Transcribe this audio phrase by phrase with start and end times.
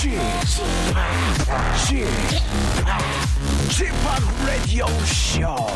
[0.00, 0.16] Chip,
[4.46, 5.68] Radio Show.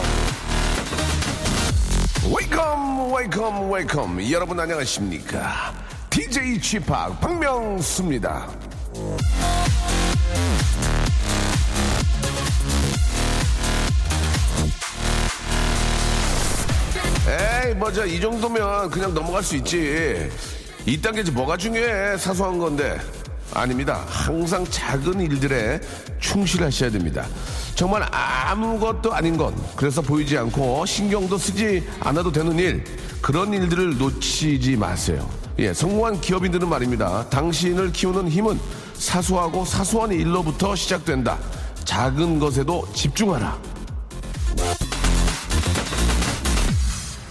[2.32, 4.32] Welcome, welcome, welcome.
[4.32, 5.74] 여러분 안녕하십니까?
[6.08, 6.86] DJ Chip
[7.20, 8.48] 박명수입니다.
[17.28, 18.06] 에이, 뭐죠.
[18.06, 20.30] 이 정도면 그냥 넘어갈 수 있지.
[20.86, 22.16] 이 단계지 뭐가 중요해.
[22.16, 22.98] 사소한 건데.
[23.52, 24.04] 아닙니다.
[24.08, 25.80] 항상 작은 일들에
[26.20, 27.26] 충실하셔야 됩니다.
[27.74, 32.84] 정말 아무것도 아닌 건, 그래서 보이지 않고 신경도 쓰지 않아도 되는 일,
[33.20, 35.28] 그런 일들을 놓치지 마세요.
[35.58, 37.28] 예, 성공한 기업인들은 말입니다.
[37.30, 38.58] 당신을 키우는 힘은
[38.94, 41.38] 사소하고 사소한 일로부터 시작된다.
[41.84, 43.58] 작은 것에도 집중하라.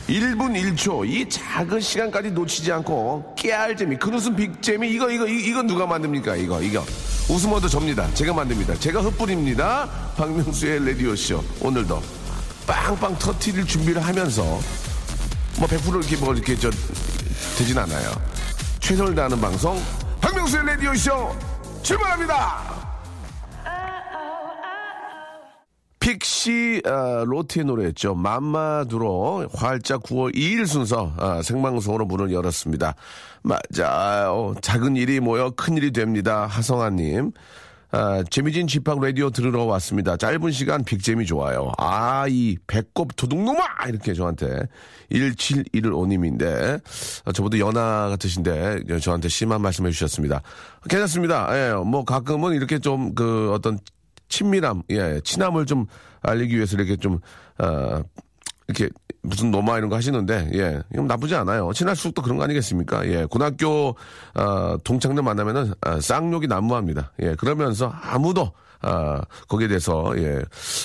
[0.07, 1.07] 1분 1초.
[1.09, 5.85] 이 작은 시간까지 놓치지 않고 깨알 재미 그 웃음 빅재미 이거 이거 이- 이거 누가
[5.87, 6.35] 만듭니까?
[6.35, 6.83] 이거 이거.
[7.29, 8.11] 웃음 얻어 접니다.
[8.13, 8.75] 제가 만듭니다.
[8.79, 9.89] 제가 흩뿌립니다.
[10.17, 11.41] 박명수의 라디오쇼.
[11.61, 12.01] 오늘도
[12.67, 16.69] 빵빵 터트릴 준비를 하면서 뭐 100% 이렇게 뭐 이렇게 저
[17.57, 18.11] 되진 않아요.
[18.79, 19.81] 최선을 다하는 방송
[20.19, 21.35] 박명수의 라디오쇼
[21.81, 22.82] 출발합니다
[26.03, 28.13] 픽시 어, 로티의 노래였죠.
[28.15, 32.93] 맘마두로 활짝 9월 2일 순서 어, 생방송으로 문을 열었습니다.
[33.41, 34.53] 맞아요.
[34.61, 36.45] 작은 일이 모여 큰 일이 됩니다.
[36.45, 37.31] 하성아님.
[37.91, 40.17] 아, 재미진 집합 라디오 들으러 왔습니다.
[40.17, 41.71] 짧은 시간 빅잼이 좋아요.
[41.77, 43.63] 아, 이 배꼽 도둑놈아!
[43.87, 44.47] 이렇게 저한테
[45.11, 46.81] 1715님인데,
[47.23, 50.41] 아, 저보다 연하 같으신데, 저한테 심한 말씀 해 주셨습니다.
[50.89, 51.47] 괜찮습니다.
[51.51, 53.77] 예, 뭐 가끔은 이렇게 좀 그 어떤
[54.37, 55.85] 친밀함, 예, 친함을 좀
[56.21, 57.19] 알리기 위해서 이렇게 좀,
[57.59, 58.01] 어,
[58.67, 58.89] 이렇게
[59.21, 61.71] 무슨 노마 이런 거 하시는데, 예, 이건 나쁘지 않아요.
[61.73, 63.07] 친할수록 또 그런 거 아니겠습니까?
[63.07, 63.95] 예, 고등학교,
[64.35, 67.11] 어, 동창들 만나면은, 아, 쌍욕이 난무합니다.
[67.21, 68.51] 예, 그러면서 아무도,
[68.81, 70.41] 아, 거기에 대해서, 예,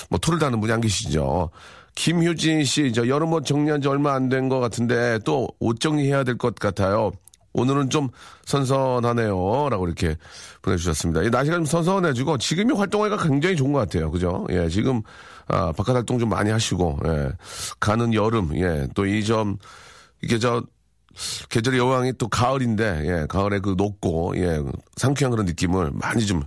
[0.09, 1.49] 뭐 토를 다는 분이 안 계시죠.
[1.95, 6.23] 김효진 씨, 저 여름 옷 정리한 지 얼마 안 된 것 같은데 또 옷 정리해야
[6.23, 7.11] 될 것 같아요.
[7.59, 8.09] 오늘은 좀
[8.45, 9.69] 선선하네요.
[9.69, 10.15] 라고 이렇게
[10.61, 11.23] 보내주셨습니다.
[11.23, 14.11] 이 날씨가 좀 선선해지고 지금이 활동하기가 굉장히 좋은 것 같아요.
[14.11, 14.45] 그죠?
[14.49, 15.01] 예, 지금,
[15.47, 17.31] 아, 바깥 활동 좀 많이 하시고, 예,
[17.79, 19.57] 가는 여름, 예, 또 이 점,
[20.21, 20.63] 이게 저,
[21.49, 24.61] 계절의 여왕이 또 가을인데, 예, 가을에 그 높고, 예,
[24.95, 26.43] 상쾌한 그런 느낌을 많이 좀,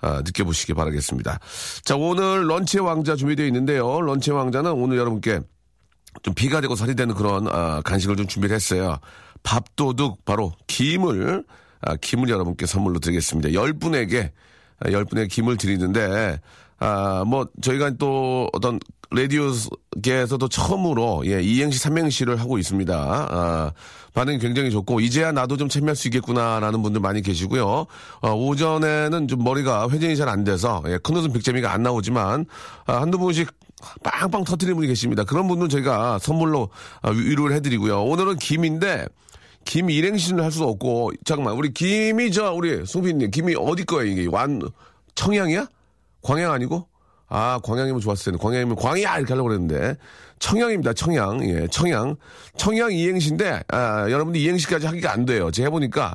[0.00, 1.38] 아, 느껴보시기 바라겠습니다.
[1.84, 4.00] 자, 오늘 런치의 왕자 준비되어 있는데요.
[4.02, 5.40] 런치의 왕자는 오늘 여러분께
[6.22, 8.98] 좀 비가 되고 살이 되는 그런 아, 간식을 좀 준비를 했어요.
[9.42, 11.44] 밥도둑 바로 김을
[11.82, 13.52] 아, 김을 여러분께 선물로 드리겠습니다.
[13.54, 14.32] 열 분에게
[14.80, 16.40] 아, 열 분에게 김을 드리는데
[16.78, 18.78] 아 뭐 저희가 또 어떤
[19.10, 22.94] 라디오계에서도 처음으로 예 이행시 삼행시를 하고 있습니다.
[23.30, 23.72] 아
[24.14, 27.86] 반응이 굉장히 좋고 이제야 나도 좀 참여할 수 있겠구나라는 분들 많이 계시고요.
[28.20, 32.46] 어, 오전에는 좀 머리가 회전이 잘 안 돼서 예, 큰 웃음 빅재미가 안 나오지만
[32.86, 33.48] 아, 한두 분씩
[34.02, 35.22] 빵빵 터트리는 분이 계십니다.
[35.24, 36.68] 그런 분들은 저희가 선물로
[37.02, 38.02] 아, 위로를 해드리고요.
[38.02, 39.06] 오늘은 김인데
[39.66, 44.62] 김 일행신을 할수 없고 잠깐만 우리 김이 저 우리 송피님 김이 어디 거예요 이게 완
[45.14, 45.66] 청양이야?
[46.22, 46.88] 광양 아니고?
[47.28, 49.96] 아 광양이면 좋았을 텐데 광양이면 광야 이렇게 하려고 그랬는데
[50.38, 52.16] 청양입니다 청양 예 청양
[52.56, 55.50] 청양 이행시인데 아, 여러분들 이행시까지 하기가 안 돼요.
[55.50, 56.14] 제가 해보니까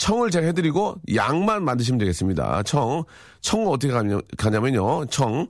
[0.00, 2.62] 청을 제가 해드리고 양만 만드시면 되겠습니다.
[2.62, 3.04] 청,
[3.42, 5.04] 청 어떻게 가냐, 가냐면요.
[5.06, 5.46] 청,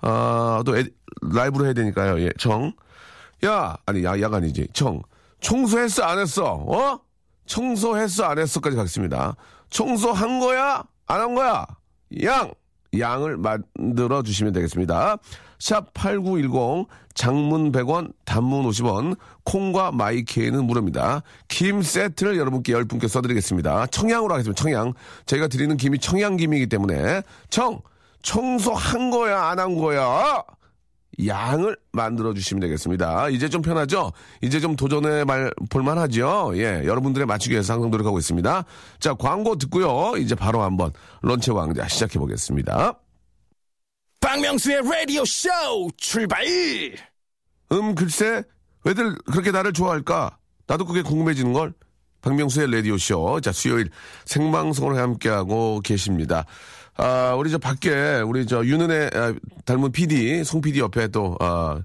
[0.00, 0.60] 아,
[1.32, 2.20] 라이브로 해야 되니까요.
[2.20, 2.72] 예, 청.
[3.44, 4.66] 야, 아니, 야, 야가 아니지.
[4.72, 5.02] 청.
[5.42, 6.44] 청소했어, 안 했어?
[6.54, 7.00] 어?
[7.46, 9.34] 청소했어, 안 했어?까지 가겠습니다.
[9.68, 10.82] 청소한 거야?
[11.06, 11.66] 안 한 거야?
[12.22, 12.52] 양!
[12.98, 15.16] 양을 만들어 주시면 되겠습니다.
[15.58, 21.22] 샵 8910, 장문 100원, 단문 50원, 콩과 마이케이는 무료입니다.
[21.48, 23.86] 김 세트를 여러분께 10분께 써드리겠습니다.
[23.86, 24.60] 청양으로 하겠습니다.
[24.62, 24.92] 청양.
[25.26, 27.80] 저희가 드리는 김이 청양김이기 때문에 청!
[28.22, 30.42] 청소한 거야, 안 한 거야?
[31.26, 33.28] 양을 만들어 주시면 되겠습니다.
[33.28, 34.12] 이제 좀 편하죠?
[34.40, 36.52] 이제 좀 도전해 말, 볼만하죠?
[36.56, 38.64] 예, 여러분들의 맞추기 위해서 항상 노력하고 있습니다.
[38.98, 40.16] 자, 광고 듣고요.
[40.16, 42.98] 이제 바로 한번 런치 왕자 시작해 보겠습니다.
[44.20, 45.48] 박명수의 라디오 쇼
[45.96, 46.44] 출발!
[47.72, 48.42] 음, 글쎄,
[48.84, 50.38] 왜들 그렇게 나를 좋아할까?
[50.66, 51.74] 나도 그게 궁금해지는 걸.
[52.22, 53.40] 박명수의 라디오 쇼.
[53.40, 53.90] 자, 수요일
[54.24, 56.46] 생방송을 함께하고 계십니다.
[56.96, 59.34] 아, 우리 저 밖에, 우리 저 윤은혜 아,
[59.64, 61.80] 닮은 PD, 송 PD 옆에 또, 아,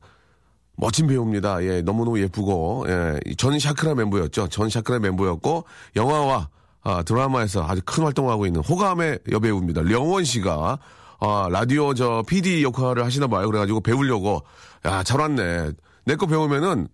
[0.75, 1.63] 멋진 배우입니다.
[1.63, 4.49] 예, 너무너무 예쁘고, 예, 전 샤크라 멤버였죠.
[4.49, 5.63] 전 샤크라 멤버였고,
[5.95, 6.49] 영화와
[6.83, 9.81] 아, 드라마에서 아주 큰 활동을 하고 있는 호감의 여배우입니다.
[9.81, 10.77] 려원 씨가,
[11.19, 13.47] 아, 라디오 저 PD 역할을 하시나 봐요.
[13.47, 14.43] 그래가지고 배우려고,
[14.85, 15.71] 야, 잘 왔네.
[16.05, 16.87] 내 거 배우면은,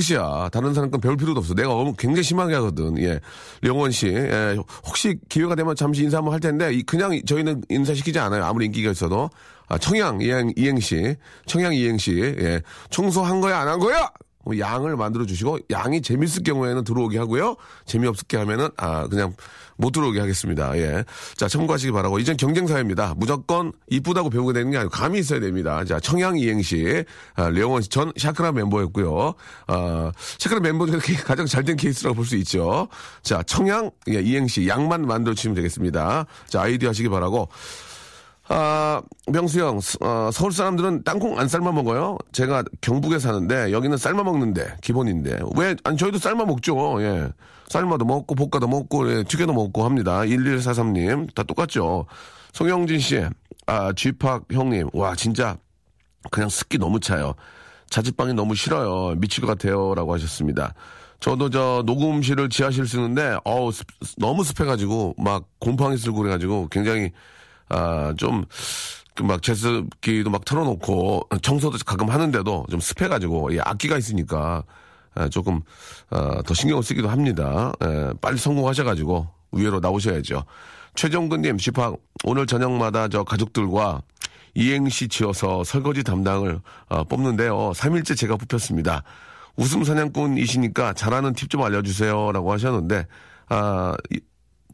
[0.00, 0.48] 끝이야.
[0.52, 1.54] 다른 사람 건 배울 필요도 없어.
[1.54, 2.98] 내가 너무 굉장히 심하게 하거든.
[3.02, 3.20] 예.
[3.62, 4.08] 령원 씨.
[4.08, 4.56] 예.
[4.86, 8.44] 혹시 기회가 되면 잠시 인사 한번 할 텐데, 이- 그냥 저희는 인사시키지 않아요.
[8.44, 9.30] 아무리 인기가 있어도.
[9.68, 11.16] 아, 청양 이행, 이행시.
[11.46, 12.20] 청양 이행시.
[12.38, 12.60] 예.
[12.90, 14.08] 청소한 거야, 안 한 거야?
[14.46, 17.56] 뭐 양을 만들어 주시고 양이 재밌을 경우에는 들어오게 하고요.
[17.84, 19.34] 재미없게 하면은 아 그냥
[19.76, 20.74] 못 들어오게 하겠습니다.
[20.78, 21.04] 예.
[21.36, 22.18] 자, 참고하시기 바라고.
[22.18, 23.12] 이젠 경쟁사입니다.
[23.18, 25.84] 무조건 이쁘다고 배우게 되는 게 아니고 감이 있어야 됩니다.
[25.84, 27.04] 자, 청양 이행시
[27.34, 29.34] 아, 려원 씨, 전 샤크라 멤버였고요.
[29.66, 32.88] 아, 샤크라 멤버 중에 가장 잘된 케이스라고 볼 수 있죠.
[33.22, 36.24] 자, 청양 예, 이행시 양만 만들어 주시면 되겠습니다.
[36.48, 37.48] 자, 아이디어 하시기 바라고.
[38.48, 42.16] 아, 명수 형, 스- 어, 서울 사람들은 땅콩 안 삶아 먹어요?
[42.32, 45.74] 제가 경북에 사는데 여기는 삶아 먹는데 기본인데 왜?
[45.82, 47.02] 아니 저희도 삶아 먹죠.
[47.02, 47.28] 예,
[47.68, 50.20] 삶아도 먹고 볶아도 먹고 예, 튀겨도 먹고 합니다.
[50.20, 52.06] 1143님 다 똑같죠.
[52.52, 53.24] 송영진 씨,
[53.66, 55.56] 아 쥐팍 형님, 와 진짜
[56.30, 57.34] 그냥 습기 너무 차요.
[57.90, 59.16] 자취방이 너무 싫어요.
[59.16, 60.72] 미칠 것 같아요 라고 하셨습니다.
[61.18, 63.86] 저도 저 녹음실을 지하실 쓰는데 어우 습-
[64.18, 67.10] 너무 습해가지고 막 곰팡이 쓸고 그래가지고 굉장히
[67.68, 68.44] 아 좀
[69.22, 74.62] 막 제습기도 막 틀어놓고 청소도 가끔 하는데도 좀 습해가지고 예, 악기가 있으니까
[75.14, 75.62] 아, 조금
[76.10, 77.72] 아, 더 신경을 쓰기도 합니다.
[77.82, 80.44] 예, 빨리 성공하셔가지고 위로 나오셔야죠.
[80.96, 84.02] 최정근님, 쥐팍 오늘 저녁마다 저 가족들과
[84.54, 86.60] 이행시 지어서 설거지 담당을
[86.90, 87.72] 어, 뽑는데요.
[87.72, 89.02] 3일째 제가 뽑혔습니다.
[89.56, 93.06] 웃음 사냥꾼이시니까 잘하는 팁 좀 알려주세요라고 하셨는데
[93.48, 94.20] 아, 이-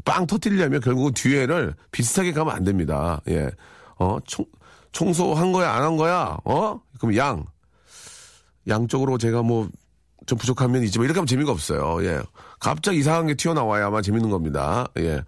[0.04, 3.20] 빵 터뜨리려면 결국 뒤에를 비슷하게 가면 안 됩니다.
[3.28, 3.50] 예.
[3.98, 4.44] 어, 청,
[4.92, 6.36] 청소한 거야, 안 한 거야?
[6.44, 6.80] 어?
[6.98, 7.46] 그럼 양.
[8.68, 9.68] 양쪽으로 제가 뭐,
[10.26, 12.04] 좀 부족한 면이 있지만 이렇게 하면 재미가 없어요.
[12.04, 12.20] 예.
[12.60, 14.86] 갑자기 이상한 게 튀어나와야 아마 재밌는 겁니다.
[14.98, 15.22] 예.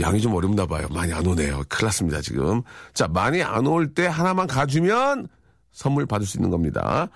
[0.00, 0.88] 양이 좀 어렵나 봐요.
[0.90, 1.62] 많이 안 오네요.
[1.68, 2.62] 큰일 났습니다, 지금.
[2.92, 5.28] 자, 많이 안 올 때 하나만 가주면
[5.72, 7.08] 선물 받을 수 있는 겁니다.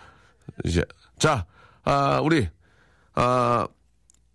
[0.64, 0.84] 이제,
[1.18, 1.44] 자,
[1.82, 2.48] 아, 우리,
[3.14, 3.66] 아,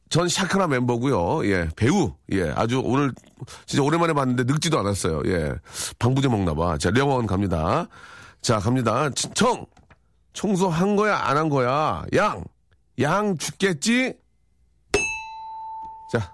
[0.10, 1.46] 전 샤크라 멤버고요.
[1.48, 2.14] 예, 배우.
[2.32, 3.12] 예, 아주 오늘
[3.68, 5.22] 진짜 오랜만에 봤는데 늙지도 않았어요.
[5.28, 5.54] 예,
[6.00, 6.78] 방부제 먹나 봐.
[6.78, 7.88] 자, 령원 갑니다.
[8.42, 9.10] 자, 갑니다.
[9.12, 9.66] 치- 청.
[10.34, 12.06] 청소 한 거야, 안 한 거야?
[12.16, 12.44] 양.
[13.02, 14.14] 양 죽겠지?
[16.12, 16.32] 자,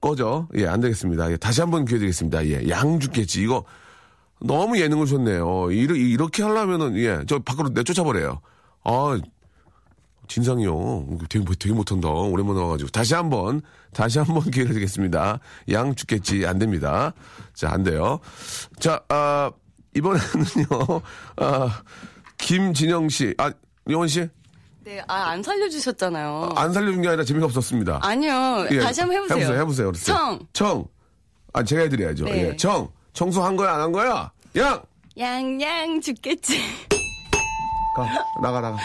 [0.00, 0.48] 꺼져.
[0.56, 1.30] 예, 안 되겠습니다.
[1.30, 2.46] 예, 다시 한번 기회 드리겠습니다.
[2.46, 3.42] 예, 양 죽겠지.
[3.42, 3.64] 이거
[4.40, 5.70] 너무 예능을 줬네요.
[5.72, 8.40] 이렇게 하려면은, 예, 저 밖으로 내쫓아버려요.
[8.84, 9.18] 아,
[10.30, 11.18] 진상이 형.
[11.28, 12.08] 되게, 못- 되게 못한다.
[12.08, 12.90] 오랜만에 와가지고.
[12.90, 13.60] 다시 한 번,
[13.92, 15.40] 다시 한 번 기회를 드리겠습니다.
[15.72, 16.46] 양 죽겠지.
[16.46, 17.12] 안 됩니다.
[17.52, 18.20] 자, 안 돼요.
[18.78, 19.50] 자, 아,
[19.96, 21.02] 이번에는요,
[21.36, 21.82] 아,
[22.38, 23.34] 김진영 씨.
[23.38, 23.52] 아,
[23.88, 24.28] 영원 씨?
[24.84, 26.50] 네, 아, 안 살려주셨잖아요.
[26.54, 27.98] 안 살려준 게 아니라 재미가 없었습니다.
[28.02, 28.66] 아니요.
[28.70, 29.38] 예, 다시 한번 해보세요.
[29.38, 29.86] 해보세요, 해보세요.
[29.88, 30.16] 그랬어요.
[30.16, 30.38] 청.
[30.52, 30.84] 청.
[31.52, 32.24] 아, 제가 해드려야죠.
[32.26, 32.50] 네.
[32.50, 32.88] 예, 청.
[33.12, 34.30] 청소한 거야, 안 한 거야?
[34.56, 34.80] 양!
[35.18, 36.60] 양 양 죽겠지.
[37.96, 38.06] 가,
[38.40, 38.76] 나가, 나가.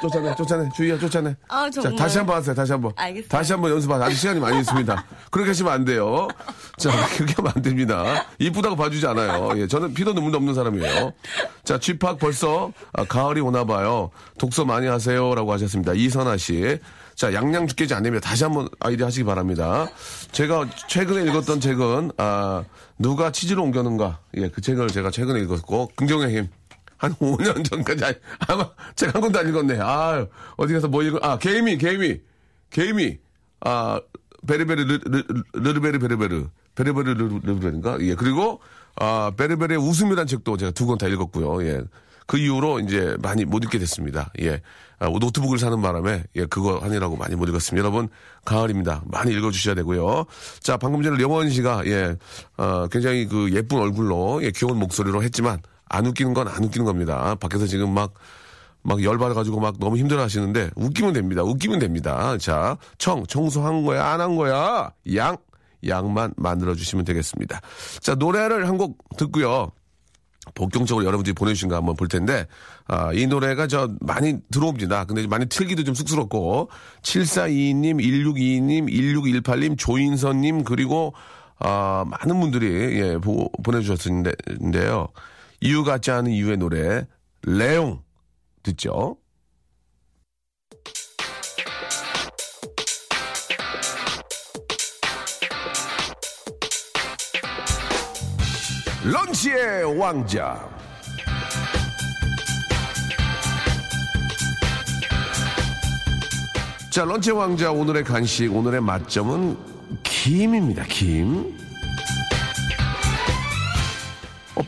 [0.00, 0.68] 쫓아내, 쫓아내.
[0.74, 1.36] 주희야, 쫓아내.
[1.48, 1.82] 아, 자.
[1.94, 2.92] 다시 한 번 하세요, 다시 한 번.
[2.96, 3.28] 알겠어요.
[3.28, 4.06] 다시 한 번 연습하세요.
[4.06, 5.04] 아직 시간이 많이 있습니다.
[5.30, 6.26] 그렇게 하시면 안 돼요.
[6.78, 8.24] 자, 그렇게 하면 안 됩니다.
[8.38, 9.50] 이쁘다고 봐주지 않아요.
[9.56, 11.12] 예, 저는 피도 눈물도 없는 사람이에요.
[11.64, 14.10] 자, 쥐팍 벌써 아, 가을이 오나 봐요.
[14.38, 15.34] 독서 많이 하세요.
[15.34, 15.92] 라고 하셨습니다.
[15.92, 16.78] 이선아 씨.
[17.14, 18.26] 자, 양양 죽겠지 안 됩니다.
[18.26, 19.86] 다시 한번 아이디어 하시기 바랍니다.
[20.32, 22.64] 제가 최근에 읽었던 책은, 아,
[22.98, 24.20] 누가 치즈를 옮겨는가.
[24.38, 26.48] 예, 그 책을 제가 최근에 읽었고, 긍정의 힘.
[27.00, 28.16] 한 5년 전까지 아니-
[28.46, 29.78] 아마 제가 한 권도 안 읽었네.
[29.80, 30.26] 아
[30.56, 31.18] 어디 가서 뭐 읽어?
[31.22, 32.20] 아 개미 개미
[32.70, 33.18] 개미
[33.60, 34.00] 아
[34.46, 37.98] 베르베르 르- 르- 르르베르 베르베르 베르베르 르- 르르베르인가?
[38.00, 38.60] 예 그리고
[38.96, 41.66] 아 베르베르의 웃음이란 책도 제가 두 권 다 읽었고요.
[41.66, 41.82] 예.
[42.26, 44.30] 그 이후로 이제 많이 못 읽게 됐습니다.
[44.40, 44.60] 예.
[45.00, 47.82] 아, 노트북을 사는 바람에 예, 그거 하느라고 많이 못 읽었습니다.
[47.84, 48.08] 여러분
[48.44, 49.02] 가을입니다.
[49.06, 50.26] 많이 읽어주셔야 되고요.
[50.60, 52.16] 자 방금 전에 려원 씨가 예,
[52.58, 55.58] 어, 굉장히 그 예쁜 얼굴로 예, 귀여운 목소리로 했지만
[55.90, 57.34] 안 웃기는 건 안 웃기는 겁니다.
[57.34, 58.14] 밖에서 지금 막,
[58.82, 61.42] 막 열받아가지고 막 너무 힘들어 하시는데 웃기면 됩니다.
[61.42, 62.38] 웃기면 됩니다.
[62.38, 64.06] 자, 청, 청소한 거야?
[64.06, 64.92] 안 한 거야?
[65.14, 65.36] 양,
[65.86, 67.60] 양만 만들어주시면 되겠습니다.
[68.00, 69.72] 자, 노래를 한 곡 듣고요.
[70.54, 72.46] 본격적으로 여러분들이 보내주신 거 한번 볼 텐데,
[72.86, 75.04] 아, 이 노래가 저 많이 들어옵니다.
[75.04, 76.70] 근데 많이 틀기도 좀 쑥스럽고,
[77.02, 81.12] 7422님, 1622님, 1618님, 조인선님, 그리고,
[81.58, 85.08] 아, 많은 분들이, 예, 보, 보내주셨는데요.
[85.62, 87.06] 이유 같지 않은 이유의 노래,
[87.42, 88.02] 레옹,
[88.62, 89.18] 듣죠?
[99.04, 100.66] 런치의 왕자.
[106.90, 109.58] 자, 런치 왕자 오늘의 간식, 오늘의 맛점은
[110.04, 110.84] 김입니다.
[110.84, 111.59] 김.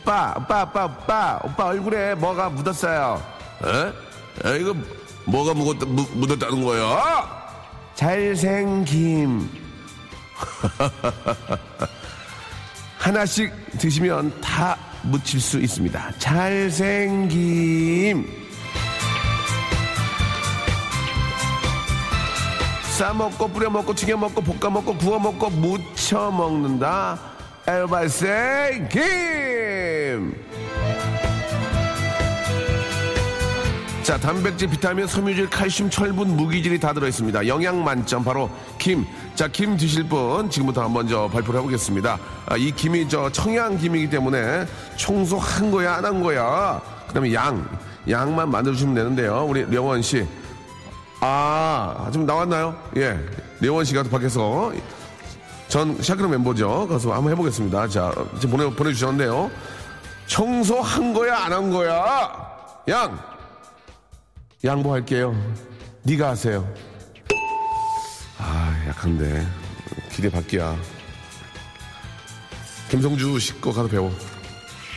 [0.03, 3.23] 오빠, 오빠, 오빠, 오빠, 오빠 얼굴에 뭐가 묻었어요.
[3.63, 3.93] 에?
[4.49, 4.75] 에, 이거
[5.23, 7.31] 뭐가 묻었다, 묻, 묻었다는 거야?
[7.95, 9.49] 잘생김.
[12.99, 16.11] 하나씩 드시면 다 묻힐 수 있습니다.
[16.19, 17.29] 잘생김.
[22.97, 27.17] 싸먹고 뿌려먹고 튀겨먹고 볶아먹고 구워먹고 무쳐먹는다.
[27.65, 29.62] 엘발생김.
[34.03, 37.47] 자, 단백질, 비타민, 섬유질, 칼슘, 철분, 무기질이 다 들어있습니다.
[37.47, 39.05] 영양 만점, 바로 김.
[39.33, 42.19] 자, 김 드실 분, 지금부터 먼저 발표를 해보겠습니다.
[42.47, 44.65] 아, 이 김이 저 청양김이기 때문에
[44.97, 46.81] 청소 한 거야, 안 한 거야.
[47.07, 47.65] 그 다음에 양.
[48.09, 49.45] 양만 만들어주시면 되는데요.
[49.47, 50.27] 우리 령원 씨.
[51.21, 52.75] 아, 좀 나왔나요?
[52.97, 53.17] 예.
[53.61, 54.73] 령원 씨가 밖에서
[55.69, 56.85] 전 샤크로 멤버죠.
[56.89, 57.87] 가서 한번 해보겠습니다.
[57.87, 59.49] 자, 지금 보내, 보내주셨는데요.
[60.27, 62.31] 청소 한 거야, 안 한 거야?
[62.89, 63.19] 양!
[64.63, 65.35] 양보할게요.
[66.03, 66.67] 네가 하세요.
[68.37, 69.45] 아, 약한데.
[70.11, 70.75] 기대 밖이야.
[72.89, 74.11] 김성주 씻고 가서 배워.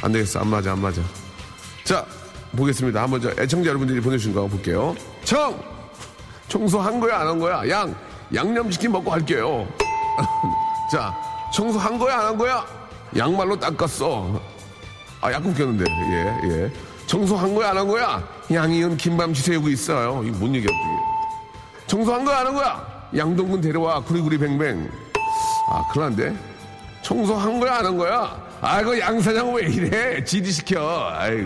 [0.03, 0.41] 안 되겠어.
[0.41, 1.01] 안 맞아, 안 맞아.
[1.85, 2.05] 자,
[2.57, 3.03] 보겠습니다.
[3.03, 4.95] 한번 저 애청자 여러분들이 보내주신 거 볼게요.
[5.25, 5.61] 청!
[6.49, 7.69] 청소 한 거야, 안 한 거야?
[7.69, 7.95] 양!
[8.35, 9.67] 양념치킨 먹고 할게요.
[10.91, 11.15] 자,
[11.53, 12.65] 청소 한 거야, 안 한 거야?
[13.17, 14.41] 양말로 닦았어.
[15.27, 15.85] 아, 약간 웃겼는데.
[15.91, 16.71] 예, 예.
[17.09, 18.23] 청소한 거야, 안 한 거야?
[18.53, 20.23] 양이은 김밤지 새우고 있어요.
[20.25, 21.85] 이거 뭔 얘기야, 이게.
[21.89, 23.09] 청소한 거야, 안 한 거야?
[23.17, 24.89] 양동근 데려와, 구리구리 뱅뱅.
[25.69, 26.37] 아, 큰일 난데?
[27.03, 28.41] 청소한 거야, 안 한 거야?
[28.61, 30.23] 아, 이거 양사장 왜 이래?
[30.25, 31.09] 지디 시켜.
[31.13, 31.39] 아이.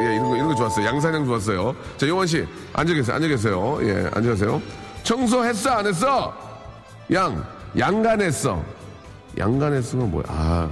[0.00, 0.84] 예, 이런 거, 이런 거 좋았어요.
[0.86, 1.74] 양사장 좋았어요.
[1.96, 3.78] 자, 용원 씨, 앉아 계세요, 앉아 계세요.
[3.82, 4.60] 예, 앉아 계세요.
[5.02, 6.34] 청소했어, 안 했어?
[7.12, 7.42] 양,
[7.78, 8.62] 양간했어.
[9.38, 10.24] 양간했으면 뭐야?
[10.28, 10.68] 아,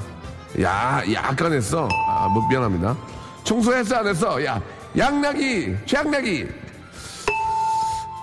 [0.61, 1.88] 야, 약간 했어.
[2.06, 2.97] 아, 뭐, 미안합니다.
[3.44, 4.44] 청소했어, 안 했어?
[4.44, 4.61] 야,
[4.97, 6.47] 양락이, 최양락이.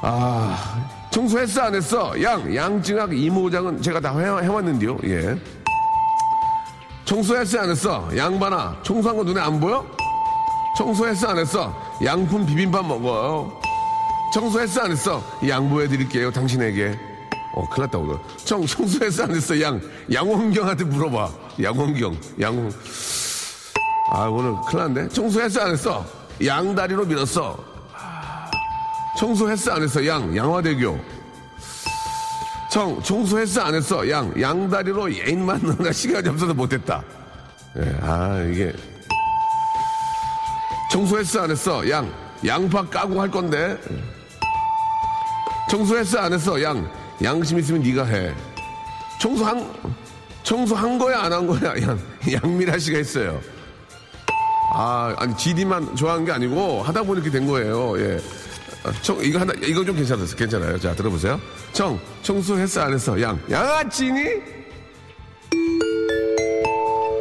[0.02, 2.22] 아, 청소했어, 안 했어?
[2.22, 4.98] 양, 양증학 이모장은 제가 다 해, 해왔는데요.
[5.06, 5.38] 예.
[7.06, 8.10] 청소했어, 안 했어?
[8.16, 9.84] 양반아, 청소한 거 눈에 안 보여?
[10.78, 11.76] 청소했어, 안 했어?
[12.06, 13.52] 양푼 비빔밥 먹어요.
[14.32, 15.24] 청소했어, 안 했어?
[15.48, 16.98] 양보해 드릴게요, 당신에게.
[17.56, 18.16] 어, 큰일 났다, 오늘.
[18.46, 19.60] 청, 청소했어, 안 했어?
[19.60, 19.82] 양,
[20.14, 21.49] 양원경한테 물어봐.
[21.62, 22.72] 양원경, 양원.
[24.12, 25.10] 아, 오늘 큰일 났네.
[25.10, 26.06] 청소했어, 안 했어?
[26.44, 27.58] 양다리로 밀었어.
[29.18, 30.06] 청소했어, 안 했어?
[30.06, 31.00] 양, 양화대교.
[32.72, 34.10] 청, 청소했어, 안 했어?
[34.10, 37.04] 양, 양다리로 예인 만나가 시간이 없어서 못했다.
[37.78, 38.74] 예, 아, 이게.
[40.92, 41.90] 청소했어, 안 했어?
[41.90, 42.12] 양,
[42.46, 43.78] 양파 까고 할 건데.
[45.70, 46.62] 청소했어, 안 했어?
[46.62, 46.90] 양,
[47.22, 48.34] 양심 있으면 네가 해.
[49.20, 49.72] 청소 한,
[50.54, 51.80] 청소한 거야, 안 한 거야?
[51.84, 52.00] 양,
[52.44, 53.40] 양미라 씨가 했어요.
[54.74, 58.20] 아, 아니, GD만 좋아하는 게 아니고, 하다 보니 이렇게 된 거예요, 예.
[58.84, 60.36] 아, 청, 이거 하나, 이거 좀 괜찮았어.
[60.36, 60.80] 괜찮아요.
[60.80, 61.40] 자, 들어보세요.
[61.72, 63.22] 청, 청소했어, 안 했어?
[63.22, 64.22] 양, 양아치니?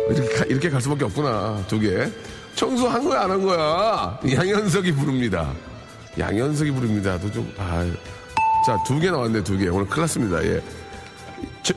[0.09, 1.63] 이렇게, 가- 이렇게 갈 수밖에 없구나.
[1.69, 2.11] 두 개.
[2.55, 4.19] 청소한 거야, 안 한 거야?
[4.27, 5.53] 양현석이 부릅니다.
[6.19, 7.19] 양현석이 부릅니다.
[7.21, 7.85] 또 좀, 아
[8.65, 9.69] 자, 두 개 나왔네, 두 개.
[9.69, 10.43] 오늘 큰일 났습니다.
[10.45, 10.63] 예.
[11.63, 11.75] 저-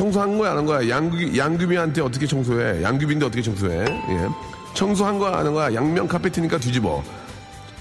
[0.00, 0.88] 청소한 거야, 안 한 거야?
[0.88, 2.82] 양규, 양규비한테 어떻게 청소해?
[2.82, 3.80] 양규비인데 어떻게 청소해?
[3.84, 4.28] 예.
[4.72, 5.74] 청소한 거야, 안 한 거야?
[5.74, 7.02] 양면 카페트니까 뒤집어.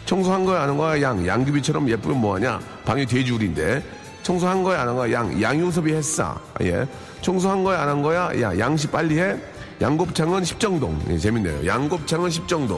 [0.05, 1.01] 청소한 거야, 안 한 거야?
[1.01, 1.25] 양.
[1.25, 2.59] 양규비처럼 예쁘면 뭐하냐?
[2.83, 3.81] 방이 돼지우리인데.
[4.21, 5.13] 청소한 거야, 안 한 거야?
[5.13, 5.41] 양.
[5.41, 6.37] 양효섭이 했어.
[6.63, 6.85] 예.
[7.21, 8.31] 청소한 거야, 안 한 거야?
[8.41, 9.37] 야, 양씨 빨리 해.
[9.79, 11.01] 양곱창은 십정동.
[11.11, 11.65] 예, 재밌네요.
[11.67, 12.75] 양곱창은 십정동.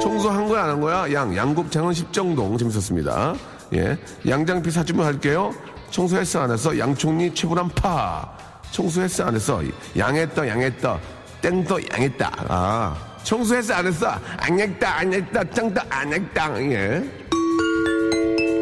[0.00, 1.12] 청소한 거야, 안 한 거야?
[1.12, 1.36] 양.
[1.36, 2.56] 양곱창은 십정동.
[2.58, 3.34] 재밌었습니다.
[3.74, 3.98] 예.
[4.28, 5.52] 양장피 사주면 할게요.
[5.92, 6.76] 청소했어, 안 했어?
[6.76, 8.26] 양총리 최불한 파.
[8.70, 9.62] 청소했어, 안 했어?
[9.96, 10.98] 양했다, 양했다.
[11.42, 12.32] 땡떠, 양했다.
[12.48, 12.96] 아.
[13.22, 14.08] 청소했어, 안 했어?
[14.38, 15.44] 안 했다, 안 했다.
[15.50, 16.62] 짱떠, 안 했다.
[16.62, 17.04] 예.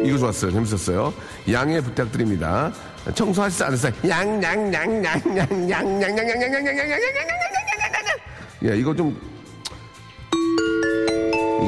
[0.03, 0.51] 이거 좋았어요.
[0.51, 1.13] 재밌었어요.
[1.49, 2.73] 양해 부탁드립니다.
[3.15, 3.89] 청소했어, 안 했어?
[4.09, 6.99] 양, 양, 양, 양, 양, 양, 양, 양, 양, 양, 양, 양, 양, 양, 양,
[6.99, 8.73] 양, 양, 양, 양.
[8.73, 9.17] 예, 이거 좀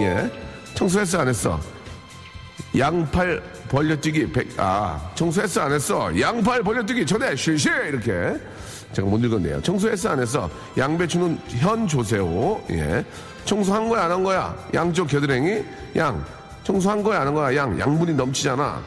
[0.01, 0.29] 예.
[0.75, 1.59] 청소했어, 안 했어?
[2.77, 6.19] 양팔 벌려뛰기 백, 아, 청소했어, 안 했어?
[6.19, 7.69] 양팔 벌려뛰기 초대, 실시!
[7.69, 8.39] 이렇게.
[8.93, 9.61] 제가 못 읽었네요.
[9.61, 10.49] 청소했어, 안 했어?
[10.77, 12.63] 양배추는 현 조세호.
[12.71, 13.03] 예.
[13.45, 14.55] 청소한 거야, 안 한 거야?
[14.73, 15.63] 양쪽 겨드랑이?
[15.95, 16.23] 양.
[16.63, 17.55] 청소한 거야, 안 한 거야?
[17.55, 17.79] 양.
[17.79, 18.81] 양분이 넘치잖아.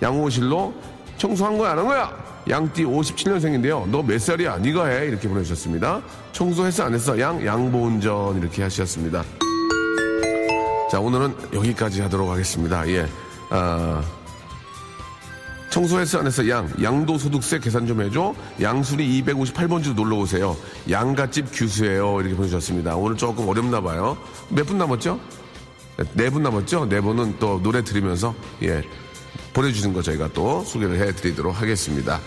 [0.00, 0.72] 양호실로
[1.18, 2.22] 청소한 거야, 안 한 거야?
[2.48, 3.88] 양띠 57년생인데요.
[3.88, 4.58] 너 몇 살이야?
[4.58, 5.06] 네가 해.
[5.06, 6.00] 이렇게 보내주셨습니다.
[6.30, 7.18] 청소했어, 안 했어?
[7.18, 8.38] 양, 양보운전.
[8.40, 9.24] 이렇게 하셨습니다.
[10.90, 12.86] 자, 오늘은 여기까지 하도록 하겠습니다.
[12.88, 13.06] 예.
[13.54, 14.02] 아,
[15.70, 16.46] 청소했어, 안 했어?
[16.48, 16.68] 양.
[16.82, 18.34] 양도소득세 계산 좀 해줘.
[18.60, 20.56] 양수리 258번지로 놀러 오세요.
[20.90, 22.20] 양갓집 규수예요.
[22.20, 22.96] 이렇게 보내주셨습니다.
[22.96, 24.16] 오늘 조금 어렵나 봐요.
[24.50, 25.18] 몇 분 남았죠?
[26.14, 26.86] 네 분 남았죠?
[26.88, 28.82] 네 분은 또 노래 들으면서, 예,
[29.54, 32.20] 보내주신 거 저희가 또 소개를 해드리도록 하겠습니다.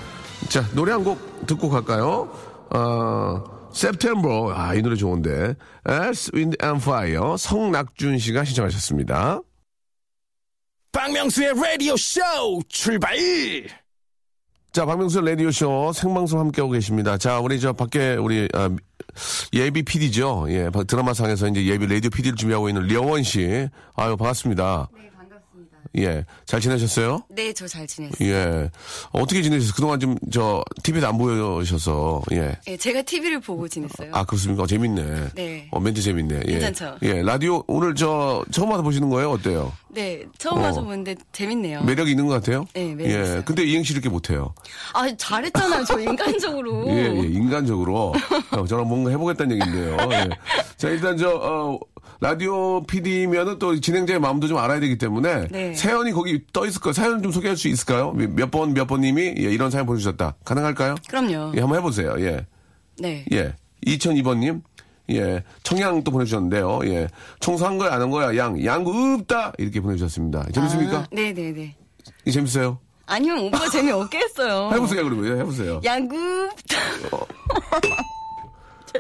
[0.50, 2.29] 자, 노래 한 곡 듣고 갈까요?
[2.72, 4.53] 어, September.
[4.55, 5.55] 아, 이 노래 좋은데.
[5.89, 7.36] As Wind and Fire.
[7.38, 9.41] 성낙준 씨가 신청하셨습니다.
[10.96, 12.22] 박명수의 라디오 쇼
[12.70, 13.18] 출발!
[14.72, 17.18] 자, 박명수 라디오 쇼 생방송 함께하고 계십니다.
[17.18, 18.70] 자, 우리 저 밖에 우리, 아,
[19.54, 20.46] 예비 PD죠.
[20.50, 23.68] 예, 바- 드라마상에서 이제 예비 라디오 PD를 준비하고 있는 려원 씨.
[23.96, 24.88] 아유, 반갑습니다.
[24.94, 25.14] 네, 반갑습니다.
[25.98, 27.24] 예, 잘 지내셨어요?
[27.30, 28.30] 네, 저 잘 지냈어요.
[28.30, 28.70] 예.
[29.12, 29.74] 어떻게 지내셨어요?
[29.75, 32.58] 그동안 좀, 저, TV에도 안 보여셔서, 예.
[32.68, 34.12] 예, 제가 TV를 보고 지냈어요.
[34.14, 34.64] 아, 그렇습니까?
[34.64, 35.28] 어, 재밌네.
[35.36, 35.68] 네.
[35.72, 36.42] 어, 멘트 재밌네.
[36.48, 36.52] 예.
[36.60, 36.98] 괜찮죠?
[37.04, 39.32] 예, 라디오, 오늘 저, 처음 와서 보시는 거예요?
[39.32, 39.72] 어때요?
[39.90, 40.62] 네, 처음 어.
[40.64, 41.84] 와서 보는데 재밌네요.
[41.84, 42.66] 매력이 있는 것 같아요?
[42.74, 43.24] 네, 매력 예.
[43.24, 43.42] 있어요.
[43.46, 44.54] 근데 이행시 이렇게 못해요.
[44.94, 45.86] 아, 잘했잖아요.
[45.86, 46.86] 저 인간적으로.
[46.92, 48.14] 예, 예, 인간적으로.
[48.52, 49.98] 어, 저랑 뭔가 해보겠다는 얘기인데요.
[50.12, 50.30] 예.
[50.78, 51.80] 자, 일단 저, 어,
[52.22, 55.48] 라디오 PD면은 또 진행자의 마음도 좀 알아야 되기 때문에.
[55.50, 55.74] 네.
[55.75, 56.93] 사연이 거기 떠 있을 거예요.
[56.93, 58.12] 사연 좀 소개할 수 있을까요?
[58.13, 60.36] 몇 번, 몇 번님이 예, 이런 사연 보내주셨다.
[60.45, 60.95] 가능할까요?
[61.07, 61.51] 그럼요.
[61.55, 62.15] 예, 한번 해보세요.
[62.19, 62.45] 예.
[62.98, 63.25] 네.
[63.34, 63.53] 예.
[63.86, 64.62] 2002번님.
[65.12, 65.43] 예.
[65.63, 66.79] 청양 또 보내주셨는데요.
[66.86, 67.07] 예.
[67.39, 68.36] 청소한 거야, 안 한 거야?
[68.38, 68.63] 양.
[68.63, 69.53] 양구 없다!
[69.60, 70.48] 이렇게 보내주셨습니다.
[70.53, 70.98] 재밌습니까?
[70.98, 71.75] 아, 네네네.
[72.25, 72.79] 이 재밌어요?
[73.05, 74.72] 아니면 오빠 재미없게 했어요.
[74.74, 75.25] 해보세요, 그러면.
[75.36, 75.79] 예, 해보세요.
[75.84, 76.15] 야구.